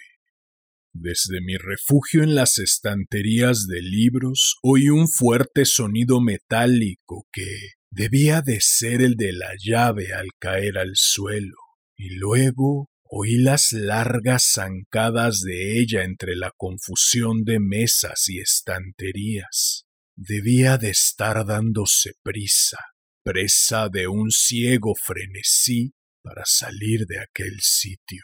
Desde 0.92 1.40
mi 1.40 1.56
refugio 1.56 2.22
en 2.22 2.36
las 2.36 2.58
estanterías 2.58 3.66
de 3.66 3.82
libros 3.82 4.56
oí 4.62 4.88
un 4.88 5.08
fuerte 5.08 5.64
sonido 5.64 6.20
metálico 6.20 7.26
que 7.32 7.72
debía 7.90 8.42
de 8.42 8.58
ser 8.60 9.02
el 9.02 9.16
de 9.16 9.32
la 9.32 9.50
llave 9.58 10.12
al 10.12 10.28
caer 10.38 10.78
al 10.78 10.92
suelo, 10.94 11.56
y 11.96 12.10
luego 12.16 12.89
oí 13.12 13.38
las 13.38 13.72
largas 13.72 14.52
zancadas 14.54 15.40
de 15.40 15.80
ella 15.80 16.04
entre 16.04 16.36
la 16.36 16.52
confusión 16.56 17.42
de 17.44 17.58
mesas 17.58 18.28
y 18.28 18.38
estanterías. 18.38 19.84
Debía 20.16 20.78
de 20.78 20.90
estar 20.90 21.44
dándose 21.44 22.12
prisa, 22.22 22.78
presa 23.24 23.88
de 23.88 24.06
un 24.06 24.30
ciego 24.30 24.94
frenesí 24.94 25.92
para 26.22 26.42
salir 26.44 27.06
de 27.06 27.18
aquel 27.18 27.58
sitio. 27.60 28.22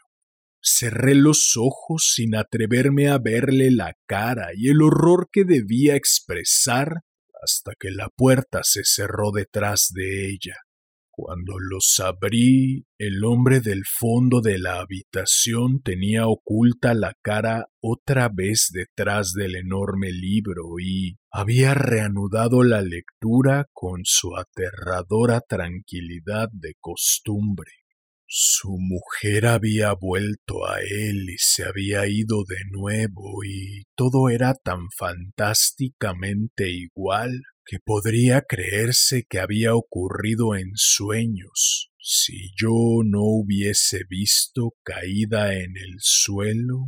Cerré 0.62 1.16
los 1.16 1.54
ojos 1.56 2.12
sin 2.14 2.36
atreverme 2.36 3.08
a 3.08 3.18
verle 3.18 3.70
la 3.72 3.94
cara 4.06 4.50
y 4.54 4.68
el 4.68 4.82
horror 4.82 5.28
que 5.32 5.44
debía 5.44 5.96
expresar 5.96 7.00
hasta 7.42 7.72
que 7.78 7.90
la 7.90 8.08
puerta 8.08 8.60
se 8.62 8.82
cerró 8.84 9.32
detrás 9.32 9.88
de 9.92 10.28
ella. 10.28 10.56
Cuando 11.18 11.54
los 11.58 11.98
abrí, 12.00 12.84
el 12.98 13.24
hombre 13.24 13.60
del 13.60 13.84
fondo 13.86 14.42
de 14.42 14.58
la 14.58 14.80
habitación 14.80 15.80
tenía 15.82 16.26
oculta 16.26 16.92
la 16.92 17.14
cara 17.22 17.68
otra 17.80 18.28
vez 18.28 18.68
detrás 18.70 19.32
del 19.32 19.56
enorme 19.56 20.12
libro 20.12 20.78
y 20.78 21.16
había 21.30 21.72
reanudado 21.72 22.62
la 22.62 22.82
lectura 22.82 23.64
con 23.72 24.02
su 24.04 24.36
aterradora 24.36 25.40
tranquilidad 25.40 26.50
de 26.52 26.74
costumbre. 26.78 27.72
Su 28.26 28.76
mujer 28.78 29.46
había 29.46 29.94
vuelto 29.94 30.66
a 30.68 30.80
él 30.82 31.30
y 31.30 31.38
se 31.38 31.64
había 31.64 32.06
ido 32.06 32.44
de 32.46 32.58
nuevo 32.70 33.42
y 33.42 33.84
todo 33.94 34.28
era 34.28 34.52
tan 34.52 34.90
fantásticamente 34.94 36.68
igual 36.68 37.40
que 37.66 37.78
podría 37.84 38.42
creerse 38.42 39.26
que 39.28 39.40
había 39.40 39.74
ocurrido 39.74 40.54
en 40.54 40.70
sueños 40.76 41.90
si 41.98 42.52
yo 42.56 43.02
no 43.04 43.22
hubiese 43.22 44.04
visto 44.08 44.74
caída 44.84 45.54
en 45.54 45.76
el 45.76 45.96
suelo 45.98 46.86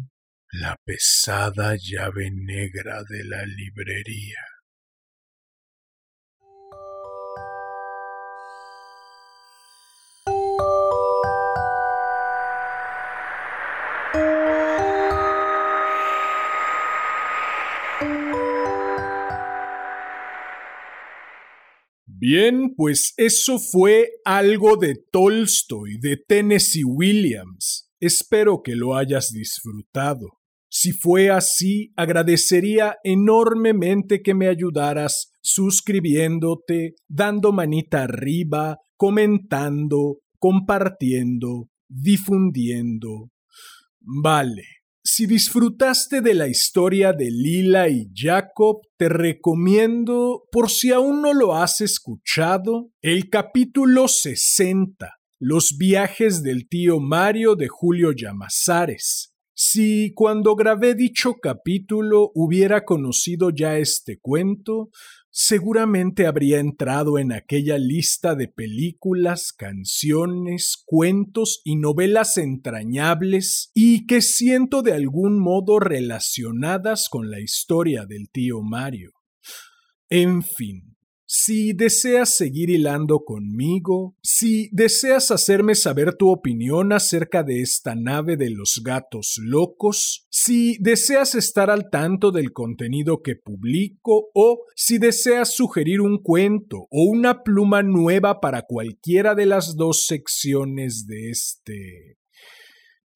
la 0.52 0.76
pesada 0.84 1.76
llave 1.76 2.30
negra 2.32 3.02
de 3.08 3.24
la 3.24 3.44
librería. 3.44 4.57
Bien, 22.30 22.74
pues 22.76 23.14
eso 23.16 23.58
fue 23.58 24.10
algo 24.22 24.76
de 24.76 24.96
Tolstoy, 25.10 25.96
de 25.98 26.18
Tennessee 26.18 26.84
Williams. 26.84 27.90
Espero 28.00 28.60
que 28.62 28.76
lo 28.76 28.96
hayas 28.96 29.30
disfrutado. 29.32 30.28
Si 30.68 30.92
fue 30.92 31.30
así, 31.30 31.90
agradecería 31.96 32.98
enormemente 33.02 34.20
que 34.20 34.34
me 34.34 34.48
ayudaras 34.48 35.32
suscribiéndote, 35.40 36.96
dando 37.08 37.50
manita 37.50 38.02
arriba, 38.02 38.76
comentando, 38.98 40.18
compartiendo, 40.38 41.70
difundiendo. 41.88 43.30
Vale, 44.00 44.64
Si 45.10 45.26
disfrutaste 45.26 46.20
de 46.20 46.34
la 46.34 46.48
historia 46.48 47.14
de 47.14 47.30
Lila 47.30 47.88
y 47.88 48.10
Jacob, 48.14 48.82
te 48.98 49.08
recomiendo, 49.08 50.44
por 50.52 50.68
si 50.68 50.92
aún 50.92 51.22
no 51.22 51.32
lo 51.32 51.56
has 51.56 51.80
escuchado, 51.80 52.90
el 53.00 53.30
capítulo 53.30 54.06
60, 54.06 55.14
Los 55.40 55.78
viajes 55.78 56.42
del 56.42 56.68
tío 56.68 57.00
Mario 57.00 57.56
de 57.56 57.68
Julio 57.68 58.12
Llamazares. 58.12 59.34
Si 59.54 60.12
cuando 60.14 60.54
grabé 60.54 60.94
dicho 60.94 61.36
capítulo 61.40 62.30
hubiera 62.34 62.84
conocido 62.84 63.48
ya 63.48 63.78
este 63.78 64.18
cuento, 64.20 64.90
seguramente 65.40 66.26
habría 66.26 66.58
entrado 66.58 67.16
en 67.16 67.30
aquella 67.30 67.78
lista 67.78 68.34
de 68.34 68.48
películas, 68.48 69.52
canciones, 69.52 70.82
cuentos 70.84 71.60
y 71.62 71.76
novelas 71.76 72.38
entrañables 72.38 73.70
y 73.72 74.04
que 74.08 74.20
siento 74.20 74.82
de 74.82 74.94
algún 74.94 75.38
modo 75.38 75.78
relacionadas 75.78 77.08
con 77.08 77.30
la 77.30 77.38
historia 77.38 78.04
del 78.04 78.28
tío 78.32 78.62
Mario. 78.62 79.12
En 80.08 80.42
fin, 80.42 80.96
si 81.30 81.74
deseas 81.74 82.34
seguir 82.34 82.70
hilando 82.70 83.18
conmigo, 83.22 84.16
si 84.22 84.70
deseas 84.72 85.30
hacerme 85.30 85.74
saber 85.74 86.14
tu 86.14 86.30
opinión 86.30 86.90
acerca 86.90 87.42
de 87.42 87.60
esta 87.60 87.94
nave 87.94 88.38
de 88.38 88.48
los 88.48 88.80
gatos 88.82 89.38
locos, 89.38 90.26
si 90.30 90.78
deseas 90.80 91.34
estar 91.34 91.68
al 91.68 91.90
tanto 91.90 92.30
del 92.30 92.54
contenido 92.54 93.20
que 93.20 93.36
publico 93.36 94.30
o 94.32 94.64
si 94.74 94.96
deseas 94.96 95.54
sugerir 95.54 96.00
un 96.00 96.22
cuento 96.22 96.86
o 96.90 97.04
una 97.04 97.42
pluma 97.42 97.82
nueva 97.82 98.40
para 98.40 98.62
cualquiera 98.62 99.34
de 99.34 99.44
las 99.44 99.76
dos 99.76 100.06
secciones 100.06 101.06
de 101.06 101.28
este 101.28 102.16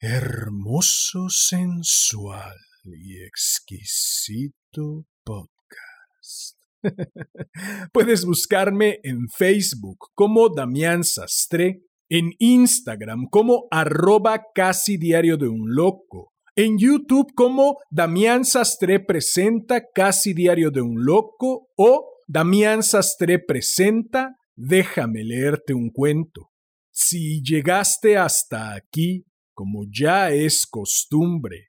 hermoso, 0.00 1.30
sensual 1.30 2.58
y 2.84 3.22
exquisito 3.22 5.06
podcast 5.24 6.61
Puedes 7.92 8.24
buscarme 8.24 8.98
en 9.02 9.28
Facebook 9.28 9.98
como 10.14 10.48
Damián 10.48 11.04
Sastre, 11.04 11.82
en 12.08 12.32
Instagram 12.38 13.26
como 13.30 13.66
arroba 13.70 14.42
casi 14.54 14.96
diario 14.96 15.36
de 15.36 15.48
un 15.48 15.74
loco, 15.74 16.32
en 16.54 16.76
YouTube 16.76 17.32
como 17.34 17.78
Damián 17.90 18.44
Sastre 18.44 19.00
presenta 19.00 19.82
casi 19.94 20.34
diario 20.34 20.70
de 20.70 20.82
un 20.82 21.02
loco 21.02 21.68
o 21.78 22.10
Damián 22.28 22.82
Sastre 22.82 23.38
presenta 23.38 24.36
déjame 24.54 25.24
leerte 25.24 25.72
un 25.72 25.90
cuento. 25.90 26.50
Si 26.90 27.42
llegaste 27.42 28.18
hasta 28.18 28.74
aquí, 28.74 29.24
como 29.54 29.84
ya 29.90 30.30
es 30.30 30.66
costumbre, 30.66 31.68